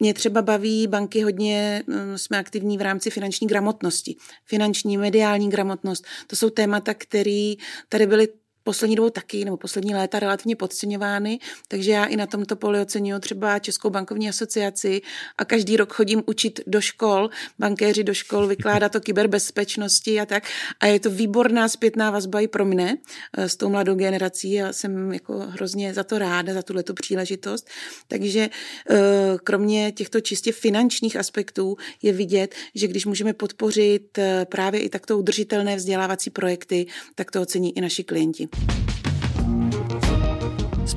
mě 0.00 0.14
třeba 0.14 0.42
baví 0.42 0.86
banky 0.86 1.22
hodně, 1.22 1.82
mm, 1.86 2.18
jsme 2.18 2.38
aktivní 2.38 2.78
v 2.78 2.82
rámci 2.82 3.10
finanční 3.10 3.46
gramotnosti. 3.46 4.16
Finanční, 4.44 4.98
mediální 4.98 5.50
gramotnost. 5.50 6.04
To 6.26 6.36
jsou 6.36 6.50
témata, 6.50 6.94
které 6.94 7.54
tady 7.88 8.06
byly 8.06 8.28
poslední 8.64 8.96
dobou 8.96 9.10
taky, 9.10 9.44
nebo 9.44 9.56
poslední 9.56 9.94
léta 9.94 10.18
relativně 10.18 10.56
podceňovány, 10.56 11.38
takže 11.68 11.90
já 11.90 12.04
i 12.04 12.16
na 12.16 12.26
tomto 12.26 12.56
poli 12.56 12.80
oceňuji 12.80 13.20
třeba 13.20 13.58
Českou 13.58 13.90
bankovní 13.90 14.28
asociaci 14.28 15.02
a 15.38 15.44
každý 15.44 15.76
rok 15.76 15.92
chodím 15.92 16.22
učit 16.26 16.60
do 16.66 16.80
škol, 16.80 17.30
bankéři 17.58 18.04
do 18.04 18.14
škol, 18.14 18.46
vykládat 18.46 18.94
o 18.94 19.00
kyberbezpečnosti 19.00 20.20
a 20.20 20.26
tak. 20.26 20.44
A 20.80 20.86
je 20.86 21.00
to 21.00 21.10
výborná 21.10 21.68
zpětná 21.68 22.10
vazba 22.10 22.40
i 22.40 22.48
pro 22.48 22.64
mne 22.64 22.96
eh, 23.36 23.48
s 23.48 23.56
tou 23.56 23.68
mladou 23.68 23.94
generací 23.94 24.62
a 24.62 24.72
jsem 24.72 25.12
jako 25.12 25.38
hrozně 25.38 25.94
za 25.94 26.04
to 26.04 26.18
ráda, 26.18 26.54
za 26.54 26.62
tuhle 26.62 26.82
příležitost. 27.00 27.68
Takže 28.08 28.50
eh, 28.90 28.96
kromě 29.44 29.92
těchto 29.92 30.20
čistě 30.20 30.52
finančních 30.52 31.16
aspektů 31.16 31.76
je 32.02 32.12
vidět, 32.12 32.54
že 32.74 32.86
když 32.86 33.06
můžeme 33.06 33.32
podpořit 33.32 34.18
eh, 34.18 34.46
právě 34.48 34.80
i 34.80 34.88
takto 34.88 35.18
udržitelné 35.18 35.76
vzdělávací 35.76 36.30
projekty, 36.30 36.86
tak 37.14 37.30
to 37.30 37.42
ocení 37.42 37.78
i 37.78 37.80
naši 37.80 38.04
klienti. 38.04 38.48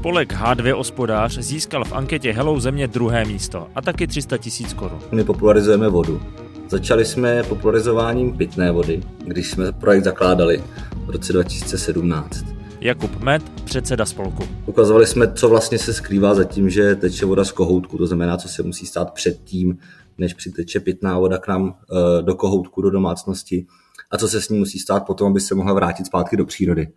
Spolek 0.03 0.33
H2 0.33 0.77
Ospodář 0.77 1.37
získal 1.37 1.85
v 1.85 1.93
anketě 1.93 2.33
Hello 2.33 2.59
Země 2.59 2.87
druhé 2.87 3.25
místo 3.25 3.67
a 3.75 3.81
taky 3.81 4.07
300 4.07 4.37
tisíc 4.37 4.73
korun. 4.73 4.99
My 5.11 5.23
popularizujeme 5.23 5.89
vodu. 5.89 6.21
Začali 6.69 7.05
jsme 7.05 7.43
popularizováním 7.43 8.37
pitné 8.37 8.71
vody, 8.71 9.01
když 9.25 9.51
jsme 9.51 9.71
projekt 9.71 10.03
zakládali 10.03 10.63
v 11.05 11.09
roce 11.09 11.33
2017. 11.33 12.45
Jakub 12.81 13.19
Med, 13.19 13.49
předseda 13.49 14.05
spolku. 14.05 14.43
Ukazovali 14.65 15.07
jsme, 15.07 15.33
co 15.33 15.49
vlastně 15.49 15.79
se 15.79 15.93
skrývá 15.93 16.35
za 16.35 16.43
tím, 16.43 16.69
že 16.69 16.95
teče 16.95 17.25
voda 17.25 17.45
z 17.45 17.51
kohoutku, 17.51 17.97
to 17.97 18.07
znamená, 18.07 18.37
co 18.37 18.49
se 18.49 18.63
musí 18.63 18.85
stát 18.85 19.13
před 19.13 19.43
tím, 19.43 19.77
než 20.17 20.33
přiteče 20.33 20.79
pitná 20.79 21.19
voda 21.19 21.37
k 21.37 21.47
nám 21.47 21.75
eh, 21.91 22.21
do 22.21 22.35
kohoutku, 22.35 22.81
do 22.81 22.89
domácnosti 22.89 23.65
a 24.11 24.17
co 24.17 24.27
se 24.27 24.41
s 24.41 24.49
ní 24.49 24.59
musí 24.59 24.79
stát 24.79 25.05
potom, 25.05 25.31
aby 25.31 25.39
se 25.39 25.55
mohla 25.55 25.73
vrátit 25.73 26.05
zpátky 26.05 26.37
do 26.37 26.45
přírody. 26.45 26.87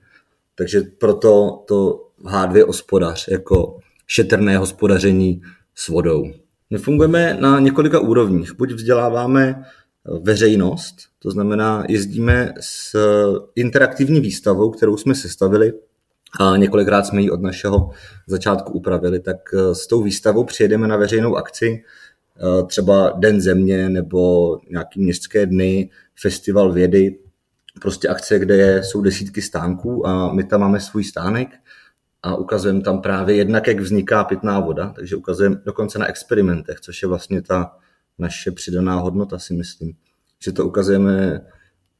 Takže 0.59 0.81
proto 0.99 1.63
to 1.69 2.09
H2 2.25 2.67
hospodař 2.67 3.29
jako 3.29 3.79
šetrné 4.07 4.59
hospodaření 4.59 5.43
s 5.75 5.89
vodou. 5.89 6.25
My 6.71 6.79
fungujeme 6.79 7.37
na 7.41 7.61
několika 7.61 8.01
úrovních. 8.01 8.57
Buď 8.57 8.73
vzděláváme 8.73 9.65
veřejnost, 10.21 10.97
to 11.19 11.31
znamená 11.31 11.85
jezdíme 11.89 12.55
s 12.61 12.99
interaktivní 13.55 14.21
výstavou, 14.21 14.71
kterou 14.71 14.97
jsme 14.97 15.15
sestavili 15.15 15.73
a 16.41 16.57
několikrát 16.57 17.07
jsme 17.07 17.23
ji 17.23 17.31
od 17.31 17.41
našeho 17.41 17.91
začátku 18.27 18.73
upravili, 18.73 19.21
tak 19.21 19.37
s 19.73 19.87
tou 19.87 20.03
výstavou 20.03 20.45
přijedeme 20.45 20.89
na 20.89 20.97
veřejnou 20.97 21.37
akci, 21.37 21.83
třeba 22.67 23.13
Den 23.19 23.41
země 23.41 23.89
nebo 23.89 24.59
nějaký 24.71 25.03
městské 25.03 25.47
dny, 25.47 25.91
festival 26.21 26.73
vědy, 26.73 27.19
prostě 27.81 28.09
akce, 28.09 28.39
kde 28.39 28.57
je, 28.57 28.83
jsou 28.83 29.01
desítky 29.01 29.43
stánků 29.43 30.07
a 30.07 30.33
my 30.33 30.45
tam 30.45 30.61
máme 30.61 30.81
svůj 30.81 31.05
stánek 31.05 31.49
a 32.23 32.37
ukazujeme 32.37 32.81
tam 32.81 33.01
právě 33.01 33.37
jednak, 33.37 33.67
jak 33.67 33.81
vzniká 33.81 34.25
pitná 34.25 34.61
voda, 34.61 34.93
takže 34.97 35.17
ukazujeme 35.17 35.57
dokonce 35.65 35.99
na 35.99 36.07
experimentech, 36.07 36.81
což 36.81 37.03
je 37.03 37.09
vlastně 37.09 37.43
ta 37.43 37.77
naše 38.19 38.51
přidaná 38.51 38.95
hodnota, 38.95 39.39
si 39.39 39.55
myslím. 39.55 39.93
Že 40.45 40.53
to 40.53 40.67
ukazujeme 40.67 41.41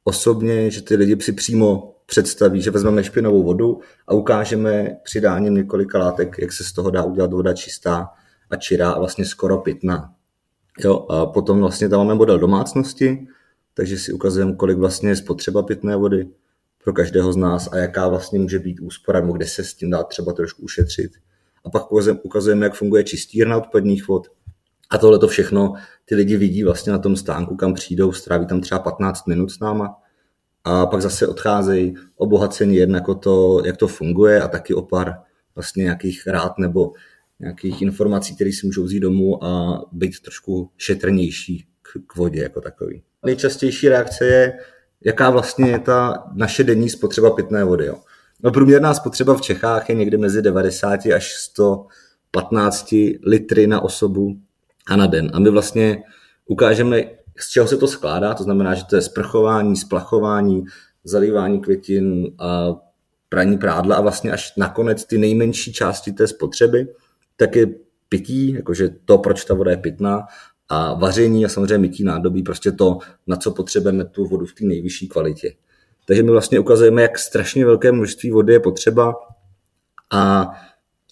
osobně, 0.03 0.71
že 0.71 0.81
ty 0.81 0.95
lidi 0.95 1.17
si 1.21 1.33
přímo 1.33 1.95
představí, 2.05 2.61
že 2.61 2.71
vezmeme 2.71 3.03
špinavou 3.03 3.43
vodu 3.43 3.79
a 4.07 4.13
ukážeme 4.13 4.97
přidáním 5.03 5.55
několika 5.55 5.99
látek, 5.99 6.35
jak 6.39 6.53
se 6.53 6.63
z 6.63 6.71
toho 6.71 6.89
dá 6.91 7.03
udělat 7.03 7.33
voda 7.33 7.53
čistá 7.53 8.09
a 8.49 8.55
čirá 8.55 8.91
a 8.91 8.99
vlastně 8.99 9.25
skoro 9.25 9.57
pitná. 9.57 10.13
Jo, 10.79 11.05
a 11.09 11.25
potom 11.25 11.59
vlastně 11.59 11.89
tam 11.89 11.99
máme 11.99 12.15
model 12.15 12.39
domácnosti, 12.39 13.27
takže 13.77 13.97
si 13.97 14.13
ukazujeme, 14.13 14.55
kolik 14.55 14.77
vlastně 14.77 15.09
je 15.09 15.15
spotřeba 15.15 15.63
pitné 15.63 15.95
vody 15.95 16.27
pro 16.83 16.93
každého 16.93 17.33
z 17.33 17.37
nás 17.37 17.69
a 17.71 17.77
jaká 17.77 18.07
vlastně 18.07 18.39
může 18.39 18.59
být 18.59 18.79
úspora, 18.79 19.19
nebo 19.21 19.33
kde 19.33 19.45
se 19.45 19.63
s 19.63 19.73
tím 19.73 19.89
dá 19.89 20.03
třeba 20.03 20.33
trošku 20.33 20.61
ušetřit. 20.61 21.11
a 21.65 21.69
pak 21.69 21.91
ukazujeme, 22.23 22.65
jak 22.65 22.73
funguje 22.73 23.03
čistírna 23.03 23.57
odpadních 23.57 24.07
vod. 24.07 24.27
A 24.89 24.97
tohle 24.97 25.19
to 25.19 25.27
všechno 25.27 25.73
ty 26.05 26.15
lidi 26.15 26.37
vidí 26.37 26.63
vlastně 26.63 26.91
na 26.91 26.97
tom 26.97 27.15
stánku, 27.15 27.55
kam 27.55 27.73
přijdou, 27.73 28.11
stráví 28.11 28.47
tam 28.47 28.61
třeba 28.61 28.79
15 28.79 29.27
minut 29.27 29.51
s 29.51 29.59
náma 29.59 29.95
a 30.63 30.85
pak 30.85 31.01
zase 31.01 31.27
odcházejí 31.27 31.95
obohacení 32.15 32.75
jednak 32.75 33.07
o 33.07 33.15
to, 33.15 33.61
jak 33.65 33.77
to 33.77 33.87
funguje 33.87 34.41
a 34.41 34.47
taky 34.47 34.73
o 34.73 34.81
pár 34.81 35.13
vlastně 35.55 35.83
nějakých 35.83 36.27
rád 36.27 36.57
nebo 36.57 36.91
nějakých 37.39 37.81
informací, 37.81 38.35
které 38.35 38.51
si 38.53 38.65
můžou 38.65 38.83
vzít 38.83 38.99
domů 38.99 39.43
a 39.43 39.81
být 39.91 40.19
trošku 40.19 40.71
šetrnější 40.77 41.67
k, 42.07 42.15
vodě 42.15 42.41
jako 42.41 42.61
takový. 42.61 43.03
Nejčastější 43.25 43.89
reakce 43.89 44.25
je, 44.25 44.59
jaká 45.05 45.29
vlastně 45.29 45.69
je 45.69 45.79
ta 45.79 46.23
naše 46.33 46.63
denní 46.63 46.89
spotřeba 46.89 47.29
pitné 47.29 47.63
vody. 47.63 47.85
Jo. 47.85 47.95
No, 48.43 48.51
průměrná 48.51 48.93
spotřeba 48.93 49.35
v 49.35 49.41
Čechách 49.41 49.89
je 49.89 49.95
někde 49.95 50.17
mezi 50.17 50.41
90 50.41 51.05
až 51.15 51.33
115 51.33 52.95
litry 53.23 53.67
na 53.67 53.81
osobu 53.81 54.37
a 54.87 54.95
na 54.95 55.07
den. 55.07 55.31
A 55.33 55.39
my 55.39 55.49
vlastně 55.49 56.03
ukážeme, 56.45 57.03
z 57.37 57.49
čeho 57.49 57.67
se 57.67 57.77
to 57.77 57.87
skládá, 57.87 58.33
to 58.33 58.43
znamená, 58.43 58.73
že 58.73 58.85
to 58.85 58.95
je 58.95 59.01
sprchování, 59.01 59.75
splachování, 59.75 60.63
zalívání 61.03 61.61
květin 61.61 62.31
a 62.39 62.75
praní 63.29 63.57
prádla 63.57 63.95
a 63.95 64.01
vlastně 64.01 64.31
až 64.31 64.53
nakonec 64.57 65.05
ty 65.05 65.17
nejmenší 65.17 65.73
části 65.73 66.11
té 66.11 66.27
spotřeby, 66.27 66.87
tak 67.35 67.55
je 67.55 67.67
pití, 68.09 68.53
jakože 68.53 68.89
to, 69.05 69.17
proč 69.17 69.45
ta 69.45 69.53
voda 69.53 69.71
je 69.71 69.77
pitná, 69.77 70.25
a 70.69 70.93
vaření 70.93 71.45
a 71.45 71.49
samozřejmě 71.49 71.77
mytí 71.77 72.03
nádobí, 72.03 72.43
prostě 72.43 72.71
to, 72.71 72.97
na 73.27 73.35
co 73.35 73.51
potřebujeme 73.51 74.05
tu 74.05 74.25
vodu 74.25 74.45
v 74.45 74.53
té 74.53 74.65
nejvyšší 74.65 75.07
kvalitě. 75.07 75.53
Takže 76.05 76.23
my 76.23 76.31
vlastně 76.31 76.59
ukazujeme, 76.59 77.01
jak 77.01 77.19
strašně 77.19 77.65
velké 77.65 77.91
množství 77.91 78.31
vody 78.31 78.53
je 78.53 78.59
potřeba 78.59 79.13
a 80.11 80.51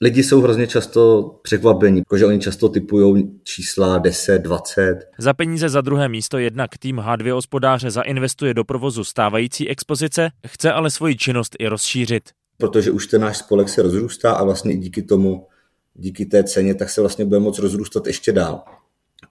lidi 0.02 0.24
jsou 0.24 0.42
hrozně 0.42 0.68
často 0.68 1.32
překvapení, 1.42 2.02
protože 2.02 2.26
oni 2.26 2.40
často 2.40 2.70
typují 2.70 3.40
čísla 3.44 3.98
10, 3.98 4.40
20. 4.40 5.00
Za 5.18 5.34
peníze 5.34 5.70
za 5.70 5.82
druhé 5.82 6.10
místo 6.10 6.38
jednak 6.38 6.78
tým 6.78 6.98
H2 6.98 7.34
hospodáře 7.34 7.92
zainvestuje 7.92 8.54
do 8.54 8.64
provozu 8.64 9.04
stávající 9.04 9.70
expozice, 9.70 10.30
chce 10.48 10.72
ale 10.72 10.92
svoji 10.92 11.16
činnost 11.16 11.56
i 11.60 11.68
rozšířit. 11.68 12.30
Protože 12.58 12.92
už 12.92 13.08
ten 13.08 13.22
náš 13.22 13.38
spolek 13.38 13.70
se 13.70 13.82
rozrůstá 13.82 14.32
a 14.32 14.44
vlastně 14.44 14.74
i 14.74 14.78
díky 14.78 15.02
tomu, 15.02 15.48
díky 15.94 16.26
té 16.26 16.44
ceně, 16.44 16.76
tak 16.76 16.90
se 16.90 17.02
vlastně 17.02 17.26
bude 17.26 17.40
moc 17.40 17.60
rozrůstat 17.60 18.08
ještě 18.08 18.32
dál. 18.32 18.64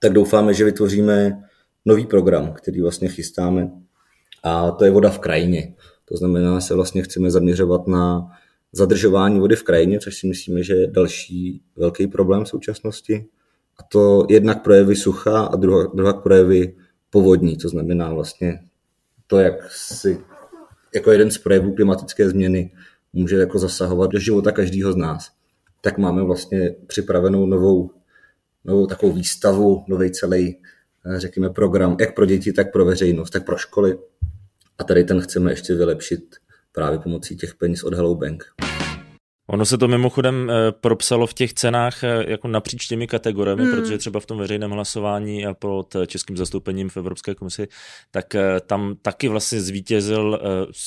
Tak 0.00 0.12
doufáme, 0.12 0.54
že 0.54 0.64
vytvoříme 0.64 1.42
nový 1.84 2.06
program, 2.06 2.52
který 2.52 2.80
vlastně 2.80 3.08
chystáme 3.08 3.70
a 4.42 4.70
to 4.70 4.84
je 4.84 4.90
voda 4.90 5.10
v 5.10 5.18
krajině. 5.18 5.74
To 6.04 6.16
znamená, 6.16 6.60
se 6.60 6.74
vlastně 6.74 7.02
chceme 7.02 7.30
zaměřovat 7.30 7.86
na 7.86 8.30
zadržování 8.72 9.40
vody 9.40 9.56
v 9.56 9.62
krajině, 9.62 9.98
což 9.98 10.18
si 10.18 10.26
myslíme, 10.26 10.62
že 10.62 10.74
je 10.74 10.86
další 10.86 11.62
velký 11.76 12.06
problém 12.06 12.44
v 12.44 12.48
současnosti. 12.48 13.26
A 13.78 13.82
to 13.82 14.26
jednak 14.30 14.62
projevy 14.62 14.96
sucha 14.96 15.44
a 15.44 15.56
druhá, 15.56 15.86
druhá 15.94 16.12
projevy 16.12 16.76
povodní, 17.10 17.56
to 17.56 17.68
znamená 17.68 18.12
vlastně 18.12 18.60
to, 19.26 19.38
jak 19.38 19.70
si 19.72 20.20
jako 20.94 21.12
jeden 21.12 21.30
z 21.30 21.38
projevů 21.38 21.74
klimatické 21.74 22.28
změny 22.28 22.72
může 23.12 23.36
jako 23.36 23.58
zasahovat 23.58 24.10
do 24.10 24.18
života 24.18 24.52
každého 24.52 24.92
z 24.92 24.96
nás. 24.96 25.30
Tak 25.80 25.98
máme 25.98 26.22
vlastně 26.22 26.74
připravenou 26.86 27.46
novou, 27.46 27.90
novou 28.64 28.86
takovou 28.86 29.12
výstavu, 29.12 29.84
nový 29.88 30.10
celý, 30.10 30.56
řekněme, 31.16 31.50
program, 31.50 31.96
jak 32.00 32.14
pro 32.14 32.26
děti, 32.26 32.52
tak 32.52 32.72
pro 32.72 32.84
veřejnost, 32.84 33.30
tak 33.30 33.46
pro 33.46 33.56
školy. 33.56 33.98
A 34.78 34.84
tady 34.84 35.04
ten 35.04 35.20
chceme 35.20 35.52
ještě 35.52 35.74
vylepšit 35.74 36.20
právě 36.72 36.98
pomocí 36.98 37.36
těch 37.36 37.54
peněz 37.54 37.84
od 37.84 37.94
Hello 37.94 38.14
Bank. 38.14 38.44
Ono 39.46 39.64
se 39.64 39.78
to 39.78 39.88
mimochodem 39.88 40.50
eh, 40.50 40.72
propsalo 40.72 41.26
v 41.26 41.34
těch 41.34 41.54
cenách 41.54 42.04
eh, 42.04 42.24
jako 42.28 42.48
napříč 42.48 42.86
těmi 42.86 43.06
kategoriemi, 43.06 43.62
hmm. 43.62 43.72
protože 43.72 43.98
třeba 43.98 44.20
v 44.20 44.26
tom 44.26 44.38
veřejném 44.38 44.70
hlasování 44.70 45.46
a 45.46 45.54
pod 45.54 45.96
českým 46.06 46.36
zastoupením 46.36 46.88
v 46.88 46.96
Evropské 46.96 47.34
komisi, 47.34 47.68
tak 48.10 48.34
eh, 48.34 48.60
tam 48.66 48.96
taky 49.02 49.28
vlastně 49.28 49.60
zvítězil 49.60 50.40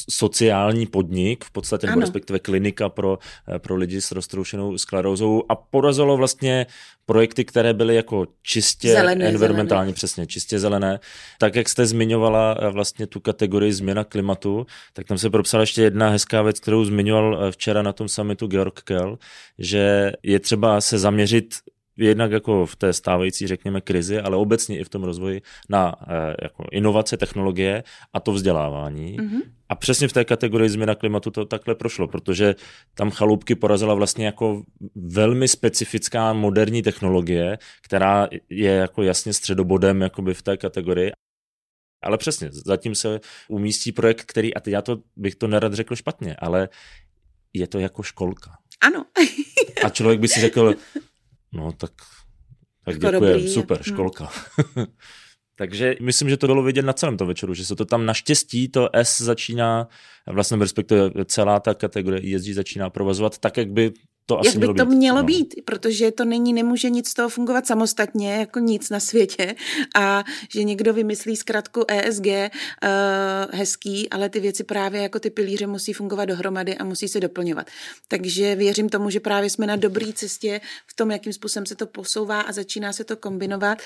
sociální 0.09 0.85
podnik, 0.85 1.45
v 1.45 1.51
podstatě, 1.51 1.87
nebo 1.87 1.99
respektive 1.99 2.39
klinika 2.39 2.89
pro, 2.89 3.19
pro 3.57 3.75
lidi 3.75 4.01
s 4.01 4.11
roztroušenou 4.11 4.77
sklerózou 4.77 5.43
a 5.49 5.55
porazilo 5.55 6.17
vlastně 6.17 6.65
projekty, 7.08 7.46
které 7.46 7.74
byly 7.74 7.96
jako 7.96 8.28
čistě 8.43 8.91
zelené, 8.91 9.26
environmentálně, 9.26 9.80
zelené. 9.80 9.93
přesně, 9.93 10.28
čistě 10.28 10.60
zelené. 10.60 11.00
Tak, 11.39 11.56
jak 11.56 11.70
jste 11.70 11.86
zmiňovala 11.86 12.58
vlastně 12.70 13.08
tu 13.08 13.20
kategorii 13.20 13.74
změna 13.74 14.04
klimatu, 14.04 14.65
tak 14.93 15.08
tam 15.08 15.17
se 15.17 15.30
propsala 15.30 15.62
ještě 15.62 15.82
jedna 15.82 16.10
hezká 16.10 16.41
věc, 16.41 16.60
kterou 16.60 16.86
zmiňoval 16.86 17.52
včera 17.52 17.82
na 17.82 17.93
tom 17.93 18.08
summitu 18.08 18.48
Georg 18.48 18.82
Kell, 18.82 19.17
že 19.60 20.12
je 20.24 20.39
třeba 20.39 20.82
se 20.82 20.98
zaměřit 20.98 21.56
jednak 21.97 22.31
jako 22.31 22.65
v 22.65 22.75
té 22.75 22.93
stávající, 22.93 23.47
řekněme, 23.47 23.81
krizi, 23.81 24.19
ale 24.19 24.38
obecně 24.38 24.79
i 24.79 24.83
v 24.83 24.89
tom 24.89 25.03
rozvoji 25.03 25.41
na 25.69 25.95
eh, 26.01 26.36
jako 26.41 26.65
inovace, 26.71 27.17
technologie 27.17 27.83
a 28.13 28.19
to 28.19 28.31
vzdělávání. 28.31 29.17
Mm-hmm. 29.17 29.41
A 29.69 29.75
přesně 29.75 30.07
v 30.07 30.13
té 30.13 30.25
kategorii 30.25 30.69
změna 30.69 30.95
klimatu 30.95 31.31
to 31.31 31.45
takhle 31.45 31.75
prošlo, 31.75 32.07
protože 32.07 32.55
tam 32.93 33.12
chaloupky 33.12 33.55
porazila 33.55 33.93
vlastně 33.93 34.25
jako 34.25 34.63
velmi 34.95 35.47
specifická 35.47 36.33
moderní 36.33 36.81
technologie, 36.81 37.57
která 37.81 38.27
je 38.49 38.71
jako 38.71 39.03
jasně 39.03 39.33
středobodem 39.33 40.01
jakoby 40.01 40.33
v 40.33 40.41
té 40.41 40.57
kategorii. 40.57 41.12
Ale 42.03 42.17
přesně, 42.17 42.49
zatím 42.51 42.95
se 42.95 43.19
umístí 43.47 43.91
projekt, 43.91 44.23
který, 44.23 44.53
a 44.53 44.60
teď 44.60 44.71
já 44.71 44.81
to 44.81 45.01
bych 45.15 45.36
to 45.36 45.47
nerad 45.47 45.73
řekl 45.73 45.95
špatně, 45.95 46.36
ale 46.39 46.69
je 47.53 47.67
to 47.67 47.79
jako 47.79 48.03
školka. 48.03 48.51
Ano. 48.81 49.05
a 49.83 49.89
člověk 49.89 50.19
by 50.19 50.27
si 50.27 50.41
řekl, 50.41 50.73
no 51.51 51.71
tak, 51.71 51.91
tak 52.86 52.97
dobrý, 52.97 53.49
super, 53.49 53.79
hm. 53.79 53.83
školka. 53.83 54.29
Takže 55.57 55.95
myslím, 56.01 56.29
že 56.29 56.38
to 56.38 56.47
bylo 56.47 56.63
vidět 56.63 56.86
na 56.86 56.93
celém 56.93 57.17
tom 57.17 57.27
večeru, 57.27 57.53
že 57.53 57.65
se 57.65 57.75
to 57.75 57.86
tam 57.86 58.05
naštěstí, 58.05 58.69
to 58.69 58.89
S 58.93 59.21
začíná, 59.21 59.88
vlastně 60.27 60.57
respektive 60.57 61.12
celá 61.25 61.60
ta 61.60 61.73
kategorie 61.73 62.36
ESG 62.36 62.53
začíná 62.53 62.89
provozovat 62.89 63.38
tak, 63.38 63.57
jak 63.57 63.71
by 63.71 63.93
to 64.29 64.39
asi 64.39 64.47
Jak 64.47 64.57
by 64.57 64.59
mělo 64.59 64.73
to 64.73 64.85
být. 64.85 64.95
mělo 64.95 65.17
no. 65.17 65.23
být, 65.23 65.55
protože 65.65 66.11
to 66.11 66.25
není, 66.25 66.53
nemůže 66.53 66.89
nic 66.89 67.09
z 67.09 67.13
toho 67.13 67.29
fungovat 67.29 67.67
samostatně, 67.67 68.33
jako 68.33 68.59
nic 68.59 68.89
na 68.89 68.99
světě 68.99 69.55
a 69.95 70.23
že 70.49 70.63
někdo 70.63 70.93
vymyslí 70.93 71.35
zkratku 71.35 71.85
ESG 71.87 72.25
uh, 72.25 72.33
eh, 72.33 72.49
hezký, 73.51 74.09
ale 74.09 74.29
ty 74.29 74.39
věci 74.39 74.63
právě 74.63 75.01
jako 75.01 75.19
ty 75.19 75.29
pilíře 75.29 75.67
musí 75.67 75.93
fungovat 75.93 76.25
dohromady 76.25 76.77
a 76.77 76.83
musí 76.83 77.07
se 77.07 77.19
doplňovat. 77.19 77.67
Takže 78.07 78.55
věřím 78.55 78.89
tomu, 78.89 79.09
že 79.09 79.19
právě 79.19 79.49
jsme 79.49 79.67
na 79.67 79.75
dobré 79.75 80.13
cestě 80.13 80.61
v 80.87 80.93
tom, 80.95 81.11
jakým 81.11 81.33
způsobem 81.33 81.65
se 81.65 81.75
to 81.75 81.87
posouvá 81.87 82.41
a 82.41 82.51
začíná 82.51 82.93
se 82.93 83.03
to 83.03 83.17
kombinovat 83.17 83.77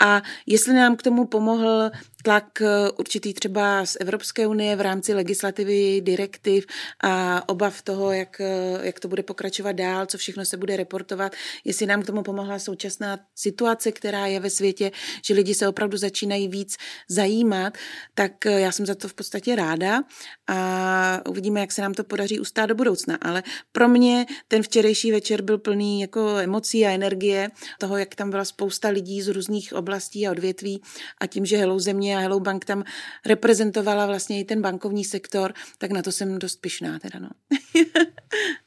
a 0.00 0.22
jestli 0.46 0.74
nám 0.74 0.96
k 0.96 1.02
tomu 1.02 1.26
pomohl 1.26 1.90
tlak 2.22 2.62
eh, 2.62 2.90
určitý 2.98 3.34
třeba 3.34 3.86
z 3.86 3.96
Evropské 4.00 4.46
unie 4.46 4.76
v 4.76 4.80
rámci 4.80 5.14
legislativy, 5.14 6.00
direktiv 6.00 6.66
a 7.04 7.48
obav 7.48 7.82
toho, 7.82 8.12
jak, 8.12 8.40
eh, 8.40 8.78
jak 8.82 9.00
to 9.00 9.08
bude 9.08 9.22
pokračovat 9.22 9.72
dál, 9.72 9.89
co 10.06 10.18
všechno 10.18 10.44
se 10.44 10.56
bude 10.56 10.76
reportovat, 10.76 11.32
jestli 11.64 11.86
nám 11.86 12.02
k 12.02 12.06
tomu 12.06 12.22
pomohla 12.22 12.58
současná 12.58 13.18
situace, 13.34 13.92
která 13.92 14.26
je 14.26 14.40
ve 14.40 14.50
světě, 14.50 14.90
že 15.24 15.34
lidi 15.34 15.54
se 15.54 15.68
opravdu 15.68 15.96
začínají 15.96 16.48
víc 16.48 16.76
zajímat, 17.08 17.78
tak 18.14 18.46
eh, 18.46 18.60
já 18.60 18.72
jsem 18.72 18.86
za 18.86 18.94
to 18.94 19.08
v 19.08 19.14
podstatě 19.14 19.56
ráda 19.56 20.02
a 20.48 21.20
uvidíme, 21.28 21.60
jak 21.60 21.72
se 21.72 21.82
nám 21.82 21.94
to 21.94 22.04
podaří 22.04 22.40
ustát 22.40 22.66
do 22.66 22.74
budoucna. 22.74 23.18
Ale 23.22 23.42
pro 23.72 23.88
mě 23.88 24.26
ten 24.48 24.62
včerejší 24.62 25.12
večer 25.12 25.42
byl 25.42 25.58
plný 25.58 26.00
jako 26.00 26.36
emocí 26.36 26.86
a 26.86 26.90
energie 26.90 27.50
toho, 27.78 27.96
jak 27.96 28.14
tam 28.14 28.30
byla 28.30 28.44
spousta 28.44 28.88
lidí 28.88 29.22
z 29.22 29.28
různých 29.28 29.72
oblastí 29.72 30.26
a 30.26 30.30
odvětví 30.30 30.82
a 31.20 31.26
tím, 31.26 31.46
že 31.46 31.56
Hello 31.56 31.80
Země 31.80 32.16
a 32.16 32.20
Hello 32.20 32.40
Bank 32.40 32.64
tam 32.64 32.84
reprezentovala 33.26 34.06
vlastně 34.06 34.40
i 34.40 34.44
ten 34.44 34.62
bankovní 34.62 35.04
sektor, 35.04 35.52
tak 35.78 35.90
na 35.90 36.02
to 36.02 36.12
jsem 36.12 36.38
dost 36.38 36.56
pyšná 36.56 36.98
teda 36.98 37.18
no. 37.18 37.28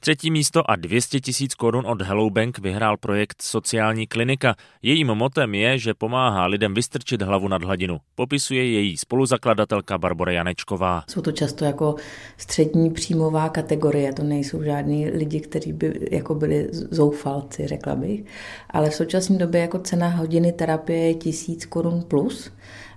Třetí 0.00 0.30
místo 0.30 0.70
a 0.70 0.76
200 0.76 1.20
tisíc 1.20 1.54
korun 1.54 1.86
od 1.86 2.02
Hello 2.02 2.30
Bank 2.30 2.58
vyhrál 2.58 2.96
projekt 2.96 3.42
Sociální 3.42 4.06
klinika. 4.06 4.54
Jejím 4.82 5.06
motem 5.06 5.54
je, 5.54 5.78
že 5.78 5.94
pomáhá 5.94 6.46
lidem 6.46 6.74
vystrčit 6.74 7.22
hlavu 7.22 7.48
nad 7.48 7.64
hladinu. 7.64 7.98
Popisuje 8.14 8.70
její 8.70 8.96
spoluzakladatelka 8.96 9.98
Barbara 9.98 10.32
Janečková. 10.32 11.04
Jsou 11.10 11.20
to 11.20 11.32
často 11.32 11.64
jako 11.64 11.94
střední 12.36 12.90
příjmová 12.90 13.48
kategorie, 13.48 14.12
to 14.12 14.22
nejsou 14.22 14.62
žádní 14.62 15.10
lidi, 15.10 15.40
kteří 15.40 15.72
by 15.72 16.08
jako 16.10 16.34
byli 16.34 16.68
zoufalci, 16.72 17.66
řekla 17.66 17.94
bych. 17.94 18.24
Ale 18.70 18.90
v 18.90 18.94
současné 18.94 19.38
době 19.38 19.60
jako 19.60 19.78
cena 19.78 20.08
hodiny 20.08 20.52
terapie 20.52 21.06
je 21.08 21.14
tisíc 21.14 21.66
korun 21.66 22.02
plus. 22.08 22.52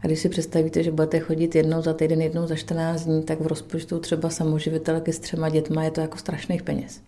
A 0.06 0.08
když 0.08 0.20
si 0.20 0.30
představíte, 0.30 0.84
že 0.84 0.92
budete 0.92 1.20
chodit 1.20 1.56
jednou 1.56 1.82
za 1.82 1.94
týden, 1.94 2.22
jednou 2.22 2.48
za 2.48 2.56
14 2.56 3.06
dní, 3.06 3.24
tak 3.24 3.42
v 3.42 3.48
rozpočtu 3.48 4.00
třeba 4.00 4.30
samoživitelky 4.30 5.14
s 5.14 5.20
třema 5.20 5.50
dětma 5.50 5.84
je 5.84 5.92
to 5.92 6.02
jako 6.02 6.18
strašných 6.18 6.64
peněz. 6.64 7.02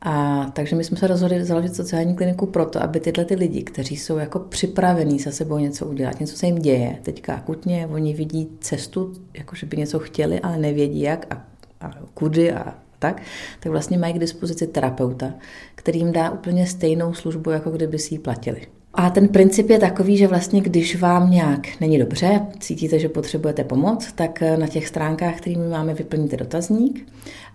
A 0.00 0.44
takže 0.52 0.76
my 0.76 0.84
jsme 0.84 0.96
se 0.96 1.06
rozhodli 1.06 1.44
založit 1.44 1.76
sociální 1.76 2.16
kliniku 2.16 2.46
proto, 2.46 2.82
aby 2.82 3.00
tyhle 3.00 3.24
ty 3.24 3.34
lidi, 3.34 3.62
kteří 3.62 3.96
jsou 3.96 4.16
jako 4.16 4.38
připravení 4.38 5.18
se 5.18 5.32
sebou 5.32 5.58
něco 5.58 5.86
udělat, 5.86 6.20
něco 6.20 6.36
se 6.36 6.46
jim 6.46 6.58
děje, 6.58 6.98
teďka 7.02 7.34
akutně, 7.34 7.88
oni 7.92 8.14
vidí 8.14 8.48
cestu, 8.60 9.12
jako 9.34 9.56
že 9.56 9.66
by 9.66 9.76
něco 9.76 9.98
chtěli, 9.98 10.40
ale 10.40 10.56
nevědí 10.56 11.00
jak 11.00 11.26
a, 11.30 11.44
a 11.80 11.90
kudy 12.14 12.52
a 12.52 12.74
tak, 12.98 13.22
tak 13.60 13.72
vlastně 13.72 13.98
mají 13.98 14.14
k 14.14 14.18
dispozici 14.18 14.66
terapeuta, 14.66 15.34
který 15.74 15.98
jim 15.98 16.12
dá 16.12 16.30
úplně 16.30 16.66
stejnou 16.66 17.14
službu, 17.14 17.50
jako 17.50 17.70
kdyby 17.70 17.98
si 17.98 18.14
ji 18.14 18.18
platili. 18.18 18.66
A 18.94 19.10
ten 19.10 19.28
princip 19.28 19.70
je 19.70 19.78
takový, 19.78 20.16
že 20.16 20.26
vlastně 20.28 20.60
když 20.60 21.00
vám 21.00 21.30
nějak 21.30 21.80
není 21.80 21.98
dobře, 21.98 22.40
cítíte, 22.60 22.98
že 22.98 23.08
potřebujete 23.08 23.64
pomoc, 23.64 24.12
tak 24.12 24.42
na 24.56 24.66
těch 24.66 24.88
stránkách, 24.88 25.36
kterými 25.36 25.68
máme, 25.68 25.94
vyplníte 25.94 26.36
dotazník. 26.36 27.08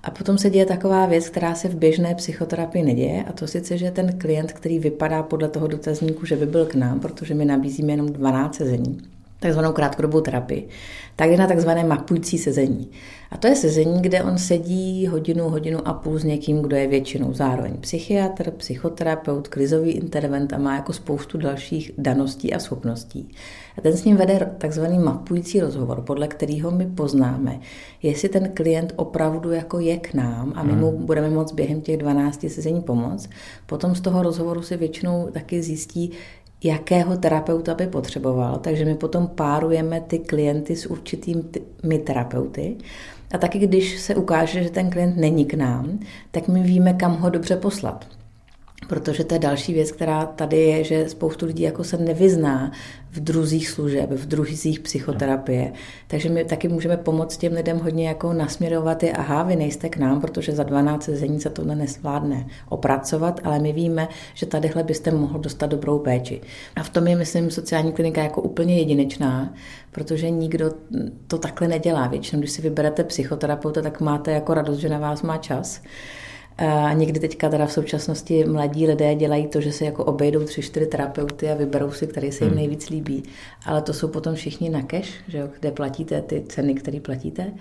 A 0.03 0.11
potom 0.11 0.37
se 0.37 0.49
děje 0.49 0.65
taková 0.65 1.05
věc, 1.05 1.29
která 1.29 1.55
se 1.55 1.67
v 1.67 1.75
běžné 1.75 2.15
psychoterapii 2.15 2.83
neděje 2.83 3.23
a 3.23 3.33
to 3.33 3.47
sice, 3.47 3.77
že 3.77 3.91
ten 3.91 4.19
klient, 4.19 4.51
který 4.51 4.79
vypadá 4.79 5.23
podle 5.23 5.49
toho 5.49 5.67
dotazníku, 5.67 6.25
že 6.25 6.35
by 6.35 6.45
byl 6.45 6.65
k 6.65 6.75
nám, 6.75 6.99
protože 6.99 7.33
my 7.33 7.45
nabízíme 7.45 7.93
jenom 7.93 8.09
12 8.09 8.55
sezení, 8.55 8.97
takzvanou 9.39 9.71
krátkodobou 9.71 10.21
terapii, 10.21 10.67
tak 11.15 11.29
je 11.29 11.37
na 11.37 11.47
takzvané 11.47 11.83
mapující 11.83 12.37
sezení. 12.37 12.89
A 13.31 13.37
to 13.37 13.47
je 13.47 13.55
sezení, 13.55 14.01
kde 14.01 14.23
on 14.23 14.37
sedí 14.37 15.07
hodinu, 15.07 15.49
hodinu 15.49 15.87
a 15.87 15.93
půl 15.93 16.19
s 16.19 16.23
někým, 16.23 16.61
kdo 16.61 16.75
je 16.75 16.87
většinou 16.87 17.33
zároveň 17.33 17.77
psychiatr, 17.77 18.51
psychoterapeut, 18.51 19.47
krizový 19.47 19.91
intervent 19.91 20.53
a 20.53 20.57
má 20.57 20.75
jako 20.75 20.93
spoustu 20.93 21.37
dalších 21.37 21.91
daností 21.97 22.53
a 22.53 22.59
schopností. 22.59 23.29
A 23.77 23.81
ten 23.81 23.97
s 23.97 24.03
ním 24.03 24.17
vede 24.17 24.51
takzvaný 24.57 24.99
mapující 24.99 25.59
rozhovor, 25.59 26.01
podle 26.01 26.27
kterého 26.27 26.71
my 26.71 26.85
poznáme, 26.85 27.59
jestli 28.03 28.29
ten 28.29 28.49
klient 28.53 28.93
opravdu 28.95 29.51
jako 29.51 29.79
je 29.79 29.97
k 29.97 30.13
nám 30.13 30.53
a 30.55 30.63
my 30.63 30.73
mu 30.73 30.91
hmm. 30.91 31.05
budeme 31.05 31.29
moct 31.29 31.51
během 31.51 31.81
těch 31.81 31.97
12 31.97 32.45
sezení 32.47 32.81
pomoct. 32.81 33.29
Potom 33.65 33.95
z 33.95 34.01
toho 34.01 34.23
rozhovoru 34.23 34.61
si 34.61 34.77
většinou 34.77 35.29
taky 35.31 35.63
zjistí, 35.63 36.11
jakého 36.63 37.17
terapeuta 37.17 37.73
by 37.73 37.87
potřeboval. 37.87 38.57
Takže 38.57 38.85
my 38.85 38.95
potom 38.95 39.27
párujeme 39.27 40.01
ty 40.01 40.19
klienty 40.19 40.75
s 40.75 40.85
určitými 40.85 41.99
terapeuty. 42.03 42.77
A 43.33 43.37
taky 43.37 43.59
když 43.59 43.99
se 43.99 44.15
ukáže, 44.15 44.63
že 44.63 44.69
ten 44.69 44.89
klient 44.89 45.17
není 45.17 45.45
k 45.45 45.53
nám, 45.53 45.99
tak 46.31 46.47
my 46.47 46.63
víme, 46.63 46.93
kam 46.93 47.17
ho 47.17 47.29
dobře 47.29 47.55
poslat. 47.55 48.16
Protože 48.87 49.23
to 49.23 49.35
je 49.35 49.39
další 49.39 49.73
věc, 49.73 49.91
která 49.91 50.25
tady 50.25 50.57
je, 50.57 50.83
že 50.83 51.09
spoustu 51.09 51.45
lidí 51.45 51.63
jako 51.63 51.83
se 51.83 51.97
nevyzná 51.97 52.71
v 53.11 53.19
druzích 53.19 53.69
služeb, 53.69 54.09
v 54.11 54.25
druzích 54.25 54.79
psychoterapie. 54.79 55.73
Takže 56.07 56.29
my 56.29 56.45
taky 56.45 56.67
můžeme 56.67 56.97
pomoct 56.97 57.37
těm 57.37 57.53
lidem 57.53 57.79
hodně 57.79 58.07
jako 58.07 58.33
nasměrovat 58.33 59.03
je, 59.03 59.11
aha, 59.11 59.43
vy 59.43 59.55
nejste 59.55 59.89
k 59.89 59.97
nám, 59.97 60.21
protože 60.21 60.51
za 60.51 60.63
12 60.63 61.03
sezení 61.03 61.41
se 61.41 61.49
to 61.49 61.63
nesvládne 61.63 62.47
opracovat, 62.69 63.39
ale 63.43 63.59
my 63.59 63.73
víme, 63.73 64.07
že 64.33 64.45
tadyhle 64.45 64.83
byste 64.83 65.11
mohl 65.11 65.39
dostat 65.39 65.67
dobrou 65.67 65.99
péči. 65.99 66.41
A 66.75 66.83
v 66.83 66.89
tom 66.89 67.07
je, 67.07 67.15
myslím, 67.15 67.51
sociální 67.51 67.91
klinika 67.91 68.23
jako 68.23 68.41
úplně 68.41 68.77
jedinečná, 68.77 69.53
protože 69.91 70.29
nikdo 70.29 70.71
to 71.27 71.37
takhle 71.37 71.67
nedělá. 71.67 72.07
Většinou, 72.07 72.39
když 72.39 72.51
si 72.51 72.61
vyberete 72.61 73.03
psychoterapeuta, 73.03 73.81
tak 73.81 74.01
máte 74.01 74.31
jako 74.31 74.53
radost, 74.53 74.77
že 74.77 74.89
na 74.89 74.99
vás 74.99 75.21
má 75.21 75.37
čas. 75.37 75.81
A 76.57 76.93
někdy 76.93 77.19
teďka 77.19 77.49
teda 77.49 77.65
v 77.65 77.71
současnosti 77.71 78.45
mladí 78.45 78.87
lidé 78.87 79.15
dělají 79.15 79.47
to, 79.47 79.61
že 79.61 79.71
se 79.71 79.85
jako 79.85 80.05
obejdou 80.05 80.43
tři, 80.43 80.61
čtyři 80.61 80.85
terapeuty 80.85 81.49
a 81.49 81.55
vyberou 81.55 81.91
si, 81.91 82.07
který 82.07 82.31
se 82.31 82.43
jim 82.43 82.49
hmm. 82.49 82.59
nejvíc 82.59 82.89
líbí. 82.89 83.23
Ale 83.65 83.81
to 83.81 83.93
jsou 83.93 84.07
potom 84.07 84.35
všichni 84.35 84.69
na 84.69 84.81
cash, 84.81 85.09
že 85.27 85.37
jo, 85.37 85.49
kde 85.59 85.71
platíte 85.71 86.21
ty 86.21 86.43
ceny, 86.47 86.73
které 86.73 86.99
platíte. 86.99 87.53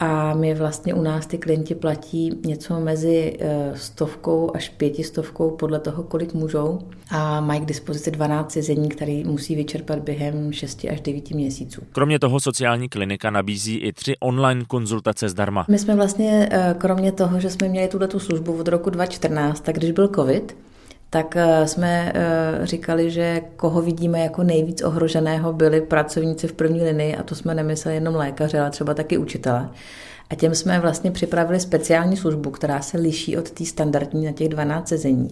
A 0.00 0.34
my 0.34 0.54
vlastně 0.54 0.94
u 0.94 1.02
nás 1.02 1.26
ty 1.26 1.38
klienti 1.38 1.74
platí 1.74 2.32
něco 2.46 2.80
mezi 2.80 3.36
eh, 3.40 3.72
stovkou 3.76 4.50
až 4.54 4.68
pětistovkou 4.68 5.50
podle 5.50 5.80
toho, 5.80 6.02
kolik 6.02 6.34
můžou. 6.34 6.78
A 7.10 7.40
mají 7.40 7.60
k 7.60 7.64
dispozici 7.64 8.10
12 8.10 8.52
sezení, 8.52 8.88
který 8.88 9.24
musí 9.24 9.54
vyčerpat 9.54 9.98
během 9.98 10.52
6 10.52 10.86
až 10.92 11.00
9 11.00 11.30
měsíců. 11.30 11.82
Kromě 11.92 12.18
toho 12.18 12.40
sociální 12.40 12.88
klinika 12.88 13.30
nabízí 13.30 13.76
i 13.76 13.92
tři 13.92 14.14
online 14.20 14.64
konzultace 14.68 15.28
zdarma. 15.28 15.64
My 15.68 15.78
jsme 15.78 15.96
vlastně, 15.96 16.48
eh, 16.52 16.74
kromě 16.78 17.12
toho, 17.12 17.40
že 17.40 17.50
jsme 17.50 17.68
měli 17.68 17.88
tuto 17.88 18.20
službu 18.20 18.58
od 18.58 18.68
roku 18.68 18.90
2014, 18.90 19.60
tak 19.60 19.76
když 19.76 19.90
byl 19.90 20.08
covid, 20.08 20.56
tak 21.10 21.36
eh, 21.36 21.68
jsme 21.68 22.12
eh, 22.14 22.66
říkali, 22.66 23.10
že 23.10 23.42
koho 23.56 23.82
vidíme 23.82 24.20
jako 24.20 24.42
nejvíc 24.42 24.82
ohroženého 24.82 25.52
byli 25.52 25.80
pracovníci 25.80 26.48
v 26.48 26.52
první 26.52 26.82
linii 26.82 27.16
a 27.16 27.22
to 27.22 27.34
jsme 27.34 27.54
nemysleli 27.54 27.96
jenom 27.96 28.14
lékaře, 28.14 28.60
ale 28.60 28.70
třeba 28.70 28.94
taky 28.94 29.18
učitele. 29.18 29.68
A 30.30 30.34
těm 30.34 30.54
jsme 30.54 30.80
vlastně 30.80 31.10
připravili 31.10 31.60
speciální 31.60 32.16
službu, 32.16 32.50
která 32.50 32.80
se 32.80 32.98
liší 32.98 33.38
od 33.38 33.50
té 33.50 33.64
standardní 33.64 34.26
na 34.26 34.32
těch 34.32 34.48
12 34.48 34.88
sezení. 34.88 35.28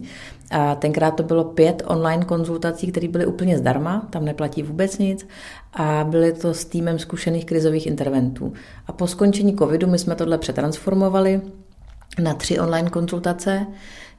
A 0.51 0.75
tenkrát 0.75 1.11
to 1.11 1.23
bylo 1.23 1.43
pět 1.43 1.83
online 1.85 2.25
konzultací, 2.25 2.91
které 2.91 3.07
byly 3.07 3.25
úplně 3.25 3.57
zdarma, 3.57 4.07
tam 4.09 4.25
neplatí 4.25 4.63
vůbec 4.63 4.97
nic 4.97 5.27
a 5.73 6.03
byly 6.09 6.33
to 6.33 6.53
s 6.53 6.65
týmem 6.65 6.99
zkušených 6.99 7.45
krizových 7.45 7.87
interventů. 7.87 8.53
A 8.87 8.91
po 8.91 9.07
skončení 9.07 9.55
covidu 9.55 9.87
my 9.87 9.99
jsme 9.99 10.15
tohle 10.15 10.37
přetransformovali 10.37 11.41
na 12.21 12.33
tři 12.33 12.59
online 12.59 12.89
konzultace, 12.89 13.67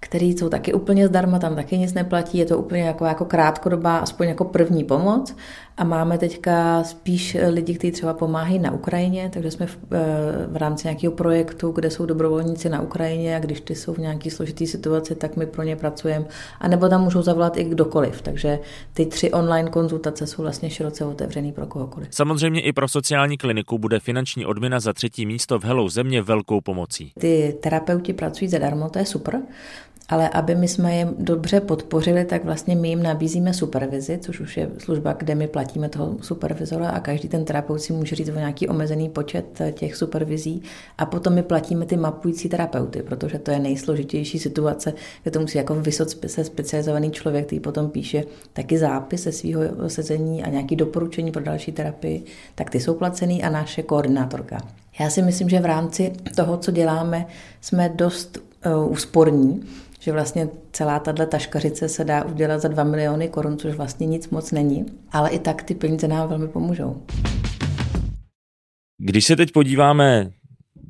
které 0.00 0.26
jsou 0.26 0.48
taky 0.48 0.72
úplně 0.72 1.08
zdarma, 1.08 1.38
tam 1.38 1.56
taky 1.56 1.78
nic 1.78 1.94
neplatí, 1.94 2.38
je 2.38 2.46
to 2.46 2.58
úplně 2.58 2.82
jako, 2.82 3.04
jako 3.04 3.24
krátkodobá, 3.24 3.98
aspoň 3.98 4.28
jako 4.28 4.44
první 4.44 4.84
pomoc. 4.84 5.36
A 5.76 5.84
máme 5.84 6.18
teďka 6.18 6.84
spíš 6.84 7.36
lidi, 7.48 7.74
kteří 7.74 7.92
třeba 7.92 8.14
pomáhají 8.14 8.58
na 8.58 8.70
Ukrajině, 8.70 9.30
takže 9.32 9.50
jsme 9.50 9.66
v, 9.66 9.78
eh, 9.92 9.98
v 10.46 10.56
rámci 10.56 10.86
nějakého 10.86 11.12
projektu, 11.12 11.70
kde 11.70 11.90
jsou 11.90 12.06
dobrovolníci 12.06 12.68
na 12.68 12.80
Ukrajině 12.80 13.36
a 13.36 13.38
když 13.38 13.60
ty 13.60 13.74
jsou 13.74 13.94
v 13.94 13.98
nějaké 13.98 14.30
složité 14.30 14.66
situaci, 14.66 15.14
tak 15.14 15.36
my 15.36 15.46
pro 15.46 15.62
ně 15.62 15.76
pracujeme. 15.76 16.26
A 16.60 16.68
nebo 16.68 16.88
tam 16.88 17.02
můžou 17.02 17.22
zavolat 17.22 17.56
i 17.56 17.64
kdokoliv. 17.64 18.22
Takže 18.22 18.58
ty 18.92 19.06
tři 19.06 19.32
online 19.32 19.70
konzultace 19.70 20.26
jsou 20.26 20.42
vlastně 20.42 20.70
široce 20.70 21.04
otevřený 21.04 21.52
pro 21.52 21.66
kohokoliv. 21.66 22.08
Samozřejmě 22.10 22.60
i 22.60 22.72
pro 22.72 22.88
sociální 22.88 23.38
kliniku 23.38 23.78
bude 23.78 24.00
finanční 24.00 24.46
odměna 24.46 24.80
za 24.80 24.92
třetí 24.92 25.26
místo 25.26 25.58
v 25.58 25.64
Hello 25.64 25.88
země 25.88 26.22
velkou 26.22 26.60
pomocí. 26.60 27.12
Ty 27.18 27.56
terapeuti 27.62 28.12
pracují 28.12 28.48
zadarmo, 28.48 28.88
to 28.90 28.98
je 28.98 29.06
super 29.06 29.40
ale 30.10 30.28
aby 30.28 30.54
my 30.54 30.68
jsme 30.68 30.96
je 30.96 31.08
dobře 31.18 31.60
podpořili, 31.60 32.24
tak 32.24 32.44
vlastně 32.44 32.76
my 32.76 32.88
jim 32.88 33.02
nabízíme 33.02 33.54
supervizi, 33.54 34.18
což 34.18 34.40
už 34.40 34.56
je 34.56 34.70
služba, 34.78 35.12
kde 35.12 35.34
my 35.34 35.48
platíme 35.48 35.88
toho 35.88 36.16
supervizora 36.20 36.88
a 36.88 37.00
každý 37.00 37.28
ten 37.28 37.44
terapeut 37.44 37.80
si 37.80 37.92
může 37.92 38.16
říct 38.16 38.28
o 38.28 38.34
nějaký 38.34 38.68
omezený 38.68 39.08
počet 39.08 39.60
eh, 39.60 39.72
těch 39.72 39.96
supervizí 39.96 40.62
a 40.98 41.06
potom 41.06 41.34
my 41.34 41.42
platíme 41.42 41.86
ty 41.86 41.96
mapující 41.96 42.48
terapeuty, 42.48 43.02
protože 43.02 43.38
to 43.38 43.50
je 43.50 43.58
nejsložitější 43.58 44.38
situace, 44.38 44.92
kde 45.22 45.30
to 45.30 45.40
musí 45.40 45.58
jako 45.58 45.74
vysoce 45.74 46.44
specializovaný 46.44 47.10
člověk, 47.10 47.46
který 47.46 47.60
potom 47.60 47.90
píše 47.90 48.24
taky 48.52 48.78
zápis 48.78 49.22
ze 49.22 49.32
svého 49.32 49.88
sezení 49.88 50.44
a 50.44 50.48
nějaký 50.50 50.76
doporučení 50.76 51.32
pro 51.32 51.42
další 51.42 51.72
terapii, 51.72 52.24
tak 52.54 52.70
ty 52.70 52.80
jsou 52.80 52.94
placený 52.94 53.42
a 53.42 53.50
naše 53.50 53.82
koordinátorka. 53.82 54.58
Já 55.00 55.10
si 55.10 55.22
myslím, 55.22 55.48
že 55.48 55.60
v 55.60 55.64
rámci 55.64 56.12
toho, 56.36 56.56
co 56.56 56.70
děláme, 56.70 57.26
jsme 57.60 57.88
dost 57.88 58.38
uh, 58.66 58.92
úsporní, 58.92 59.62
že 60.00 60.12
vlastně 60.12 60.48
celá 60.72 60.98
tahle 60.98 61.26
taškařice 61.26 61.88
se 61.88 62.04
dá 62.04 62.24
udělat 62.24 62.60
za 62.60 62.68
2 62.68 62.84
miliony 62.84 63.28
korun, 63.28 63.58
což 63.58 63.74
vlastně 63.74 64.06
nic 64.06 64.28
moc 64.28 64.52
není, 64.52 64.86
ale 65.12 65.30
i 65.30 65.38
tak 65.38 65.62
ty 65.62 65.74
peníze 65.74 66.08
nám 66.08 66.28
velmi 66.28 66.48
pomůžou. 66.48 67.02
Když 68.98 69.24
se 69.24 69.36
teď 69.36 69.52
podíváme 69.52 70.30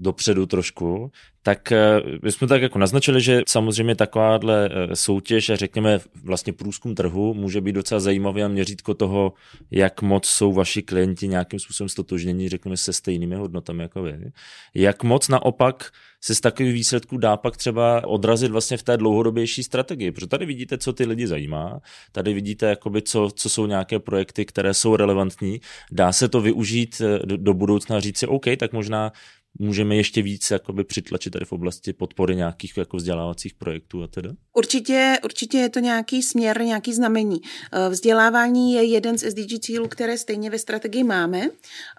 dopředu 0.00 0.46
trošku, 0.46 1.10
tak 1.42 1.72
eh, 1.72 2.00
my 2.22 2.32
jsme 2.32 2.46
tak 2.46 2.62
jako 2.62 2.78
naznačili, 2.78 3.20
že 3.20 3.42
samozřejmě 3.48 3.94
takováhle 3.94 4.68
eh, 4.72 4.96
soutěž 4.96 5.50
a 5.50 5.56
řekněme 5.56 5.98
vlastně 6.24 6.52
průzkum 6.52 6.94
trhu 6.94 7.34
může 7.34 7.60
být 7.60 7.72
docela 7.72 8.00
zajímavý 8.00 8.42
a 8.42 8.48
měřítko 8.48 8.94
toho, 8.94 9.32
jak 9.70 10.02
moc 10.02 10.26
jsou 10.26 10.52
vaši 10.52 10.82
klienti 10.82 11.28
nějakým 11.28 11.60
způsobem 11.60 11.88
stotožnění, 11.88 12.48
řekněme, 12.48 12.76
se 12.76 12.92
stejnými 12.92 13.36
hodnotami 13.36 13.82
jako 13.82 14.02
vy. 14.02 14.32
Jak 14.74 15.02
moc 15.02 15.28
naopak 15.28 15.92
se 16.20 16.34
z 16.34 16.40
takových 16.40 16.72
výsledků 16.72 17.16
dá 17.18 17.36
pak 17.36 17.56
třeba 17.56 18.06
odrazit 18.06 18.50
vlastně 18.50 18.76
v 18.76 18.82
té 18.82 18.96
dlouhodobější 18.96 19.62
strategii, 19.62 20.12
protože 20.12 20.26
tady 20.26 20.46
vidíte, 20.46 20.78
co 20.78 20.92
ty 20.92 21.06
lidi 21.06 21.26
zajímá, 21.26 21.80
tady 22.12 22.34
vidíte, 22.34 22.66
jakoby, 22.66 23.02
co, 23.02 23.30
co 23.34 23.48
jsou 23.48 23.66
nějaké 23.66 23.98
projekty, 23.98 24.44
které 24.44 24.74
jsou 24.74 24.96
relevantní, 24.96 25.60
dá 25.92 26.12
se 26.12 26.28
to 26.28 26.40
využít 26.40 27.02
eh, 27.04 27.26
do, 27.26 27.36
do 27.36 27.54
budoucna 27.54 27.96
a 27.96 28.00
říct 28.00 28.18
si, 28.18 28.26
OK, 28.26 28.44
tak 28.58 28.72
možná 28.72 29.12
můžeme 29.58 29.96
ještě 29.96 30.22
víc 30.22 30.50
jakoby 30.50 30.84
přitlačit 30.84 31.30
tady 31.30 31.44
v 31.44 31.52
oblasti 31.52 31.92
podpory 31.92 32.36
nějakých 32.36 32.76
jako 32.76 32.96
vzdělávacích 32.96 33.54
projektů 33.54 34.02
a 34.02 34.06
teda? 34.06 34.30
Určitě, 34.52 35.18
určitě 35.24 35.58
je 35.58 35.68
to 35.68 35.80
nějaký 35.80 36.22
směr, 36.22 36.60
nějaký 36.60 36.94
znamení. 36.94 37.40
Eh, 37.72 37.88
vzdělávání 37.88 38.72
je 38.72 38.84
jeden 38.84 39.18
z 39.18 39.30
SDG 39.30 39.58
cílů, 39.60 39.88
které 39.88 40.18
stejně 40.18 40.50
ve 40.50 40.58
strategii 40.58 41.04
máme. 41.04 41.48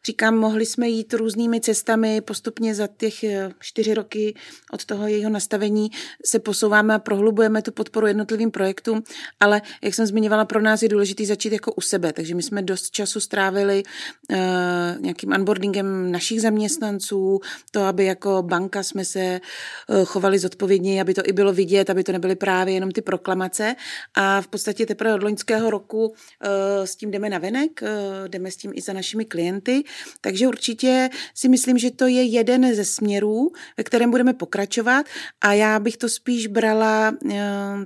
Říkám, 0.06 0.38
mohli 0.38 0.66
jsme 0.66 0.90
jít 0.90 1.14
různými 1.14 1.62
cestami, 1.62 2.22
postupně 2.22 2.76
za 2.76 2.88
těch 2.88 3.24
eh, 3.24 3.50
čtyři 3.60 3.94
roky 3.94 4.36
od 4.72 4.86
toho 4.86 5.08
jejího 5.08 5.30
nastavení 5.30 5.92
se 6.26 6.40
posouváme 6.40 6.94
a 6.94 7.00
prohlubujeme 7.00 7.62
tu 7.62 7.72
podporu 7.72 8.08
jednotlivým 8.08 8.52
projektům, 8.52 9.04
ale 9.40 9.62
jak 9.82 9.94
jsem 9.94 10.06
zmiňovala, 10.06 10.46
pro 10.46 10.62
nás 10.62 10.84
je 10.84 10.90
důležité 10.90 11.26
začít 11.26 11.54
jako 11.54 11.74
u 11.74 11.82
sebe, 11.82 12.14
takže 12.14 12.36
my 12.36 12.44
jsme 12.44 12.62
dost 12.62 12.90
času 12.90 13.20
strávili 13.20 13.84
uh, 13.84 14.38
nějakým 15.00 15.32
onboardingem 15.32 16.12
našich 16.12 16.42
zaměstnanců, 16.42 17.41
to, 17.72 17.82
aby 17.82 18.06
jako 18.06 18.42
banka 18.42 18.84
jsme 18.84 19.06
se 19.06 19.20
eh, 19.20 19.42
chovali 20.06 20.40
zodpovědně, 20.40 21.02
aby 21.02 21.14
to 21.14 21.22
i 21.26 21.32
bylo 21.32 21.54
vidět, 21.54 21.90
aby 21.90 22.04
to 22.04 22.12
nebyly 22.12 22.36
právě 22.36 22.74
jenom 22.74 22.92
ty 22.92 23.02
proklamace. 23.02 23.76
A 24.16 24.42
v 24.42 24.48
podstatě 24.48 24.86
teprve 24.86 25.14
od 25.14 25.24
loňského 25.24 25.70
roku 25.70 26.14
eh, 26.14 26.88
s 26.88 26.96
tím 26.96 27.12
jdeme 27.12 27.30
na 27.30 27.38
venek, 27.38 27.82
jdeme 28.28 28.52
s 28.52 28.58
tím 28.58 28.72
i 28.76 28.82
za 28.82 28.94
našimi 28.94 29.26
klienty, 29.26 29.84
takže 30.22 30.48
určitě 30.48 31.10
si 31.36 31.50
myslím, 31.50 31.78
že 31.78 31.92
to 31.92 32.08
je 32.08 32.24
jeden 32.24 32.76
ze 32.76 32.86
směrů, 32.86 33.52
ve 33.78 33.84
kterém 33.84 34.12
budeme 34.12 34.34
pokračovat 34.34 35.06
a 35.42 35.54
já 35.54 35.80
bych 35.80 35.98
to 35.98 36.10
spíš 36.10 36.48
brala 36.48 37.14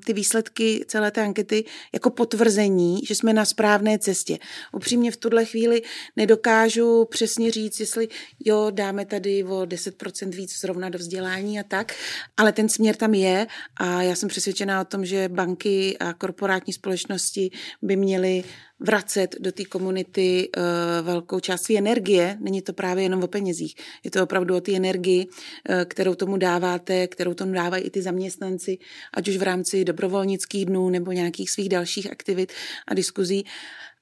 ty 0.05 0.13
výsledky 0.13 0.85
celé 0.87 1.11
té 1.11 1.21
ankety 1.21 1.65
jako 1.93 2.09
potvrzení, 2.09 2.99
že 3.05 3.15
jsme 3.15 3.33
na 3.33 3.45
správné 3.45 3.99
cestě. 3.99 4.39
Upřímně 4.71 5.11
v 5.11 5.17
tuhle 5.17 5.45
chvíli 5.45 5.81
nedokážu 6.15 7.05
přesně 7.05 7.51
říct, 7.51 7.79
jestli 7.79 8.07
jo, 8.45 8.67
dáme 8.71 9.05
tady 9.05 9.43
o 9.45 9.65
10% 9.65 10.29
víc 10.29 10.59
zrovna 10.59 10.89
do 10.89 10.99
vzdělání 10.99 11.59
a 11.59 11.63
tak, 11.63 11.93
ale 12.37 12.51
ten 12.51 12.69
směr 12.69 12.95
tam 12.95 13.13
je 13.13 13.47
a 13.77 14.01
já 14.01 14.15
jsem 14.15 14.29
přesvědčená 14.29 14.81
o 14.81 14.85
tom, 14.85 15.05
že 15.05 15.29
banky 15.29 15.97
a 15.97 16.13
korporátní 16.13 16.73
společnosti 16.73 17.51
by 17.81 17.95
měly 17.95 18.43
vracet 18.79 19.35
do 19.39 19.51
té 19.51 19.65
komunity 19.65 20.49
uh, 20.57 20.63
velkou 21.05 21.39
část 21.39 21.61
své 21.61 21.77
energie. 21.77 22.37
Není 22.39 22.61
to 22.61 22.73
právě 22.73 23.03
jenom 23.03 23.23
o 23.23 23.27
penězích. 23.27 23.75
Je 24.03 24.11
to 24.11 24.23
opravdu 24.23 24.55
o 24.55 24.61
té 24.61 24.75
energii, 24.75 25.27
uh, 25.27 25.75
kterou 25.85 26.15
tomu 26.15 26.37
dáváte, 26.37 27.07
kterou 27.07 27.33
tomu 27.33 27.53
dávají 27.53 27.83
i 27.83 27.89
ty 27.89 28.01
zaměstnanci, 28.01 28.77
ať 29.13 29.27
už 29.27 29.37
v 29.37 29.43
rámci 29.43 29.85
dobrovolnických 29.85 30.65
dnů 30.65 30.89
nebo 30.89 31.11
nějakých 31.11 31.51
svých 31.51 31.69
dalších 31.69 32.11
aktivit 32.11 32.53
a 32.87 32.93
diskuzí 32.93 33.45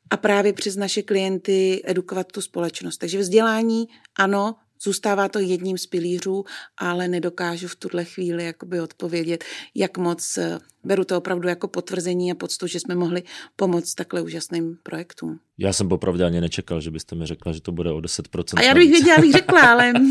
a 0.09 0.17
právě 0.17 0.53
přes 0.53 0.75
naše 0.75 1.01
klienty 1.01 1.81
edukovat 1.85 2.31
tu 2.31 2.41
společnost. 2.41 2.97
Takže 2.97 3.19
vzdělání, 3.19 3.87
ano, 4.19 4.55
Zůstává 4.83 5.29
to 5.29 5.39
jedním 5.39 5.77
z 5.77 5.85
pilířů, 5.85 6.45
ale 6.77 7.07
nedokážu 7.07 7.67
v 7.67 7.75
tuhle 7.75 8.05
chvíli 8.05 8.45
jakoby 8.45 8.81
odpovědět, 8.81 9.43
jak 9.75 9.97
moc 9.97 10.37
eh, 10.37 10.59
beru 10.83 11.03
to 11.03 11.17
opravdu 11.17 11.47
jako 11.47 11.67
potvrzení 11.67 12.31
a 12.31 12.35
poctu, 12.35 12.67
že 12.67 12.79
jsme 12.79 12.95
mohli 12.95 13.23
pomoct 13.55 13.95
takhle 13.95 14.21
úžasným 14.21 14.77
projektům. 14.83 15.39
Já 15.57 15.73
jsem 15.73 15.89
popravdě 15.89 16.25
ani 16.25 16.41
nečekal, 16.41 16.81
že 16.81 16.91
byste 16.91 17.15
mi 17.15 17.25
řekla, 17.25 17.51
že 17.51 17.61
to 17.61 17.71
bude 17.71 17.91
o 17.91 17.97
10%. 17.97 18.43
A 18.57 18.61
já 18.61 18.73
bych 18.73 18.91
věděla, 18.91 19.17
bych 19.17 19.31
řekla, 19.31 19.61
ale... 19.61 19.93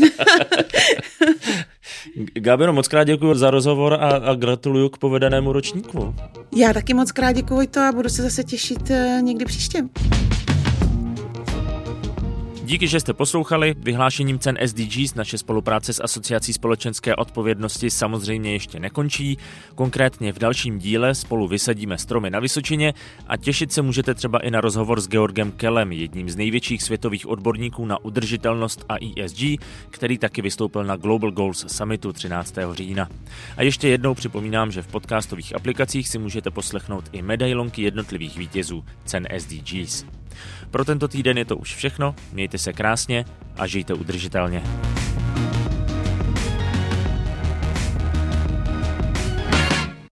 Gábino, 2.33 2.73
moc 2.73 2.87
krát 2.87 3.03
děkuji 3.03 3.35
za 3.35 3.51
rozhovor 3.51 3.93
a, 3.93 3.97
a 3.97 4.35
gratuluju 4.35 4.89
k 4.89 4.97
povedenému 4.97 5.53
ročníku. 5.53 6.15
Já 6.55 6.73
taky 6.73 6.93
moc 6.93 7.11
krát 7.11 7.31
děkuji 7.31 7.67
to 7.67 7.79
a 7.79 7.91
budu 7.91 8.09
se 8.09 8.21
zase 8.21 8.43
těšit 8.43 8.91
eh, 8.91 9.19
někdy 9.21 9.45
příště. 9.45 9.83
Díky, 12.65 12.87
že 12.87 12.99
jste 12.99 13.13
poslouchali. 13.13 13.75
Vyhlášením 13.77 14.39
cen 14.39 14.57
SDGs 14.65 15.15
naše 15.15 15.37
spolupráce 15.37 15.93
s 15.93 16.03
Asociací 16.03 16.53
společenské 16.53 17.15
odpovědnosti 17.15 17.91
samozřejmě 17.91 18.51
ještě 18.51 18.79
nekončí. 18.79 19.37
Konkrétně 19.75 20.33
v 20.33 20.39
dalším 20.39 20.79
díle 20.79 21.15
spolu 21.15 21.47
vysadíme 21.47 21.97
stromy 21.97 22.29
na 22.29 22.39
Vysočině 22.39 22.93
a 23.27 23.37
těšit 23.37 23.71
se 23.71 23.81
můžete 23.81 24.13
třeba 24.13 24.39
i 24.39 24.51
na 24.51 24.61
rozhovor 24.61 25.01
s 25.01 25.07
Georgem 25.07 25.51
Kellem, 25.51 25.91
jedním 25.91 26.29
z 26.29 26.35
největších 26.35 26.83
světových 26.83 27.27
odborníků 27.27 27.85
na 27.85 28.05
udržitelnost 28.05 28.85
a 28.89 28.95
ESG, 29.23 29.39
který 29.89 30.17
taky 30.17 30.41
vystoupil 30.41 30.83
na 30.83 30.95
Global 30.95 31.31
Goals 31.31 31.65
Summitu 31.67 32.13
13. 32.13 32.55
října. 32.71 33.09
A 33.57 33.63
ještě 33.63 33.87
jednou 33.87 34.13
připomínám, 34.13 34.71
že 34.71 34.81
v 34.81 34.87
podcastových 34.87 35.55
aplikacích 35.55 36.07
si 36.07 36.19
můžete 36.19 36.51
poslechnout 36.51 37.09
i 37.11 37.21
medailonky 37.21 37.81
jednotlivých 37.81 38.37
vítězů 38.37 38.85
cen 39.05 39.27
SDGs. 39.37 40.05
Pro 40.71 40.85
tento 40.85 41.07
týden 41.07 41.37
je 41.37 41.45
to 41.45 41.57
už 41.57 41.75
všechno, 41.75 42.15
mějte 42.31 42.57
se 42.57 42.73
krásně 42.73 43.25
a 43.57 43.67
žijte 43.67 43.93
udržitelně. 43.93 44.63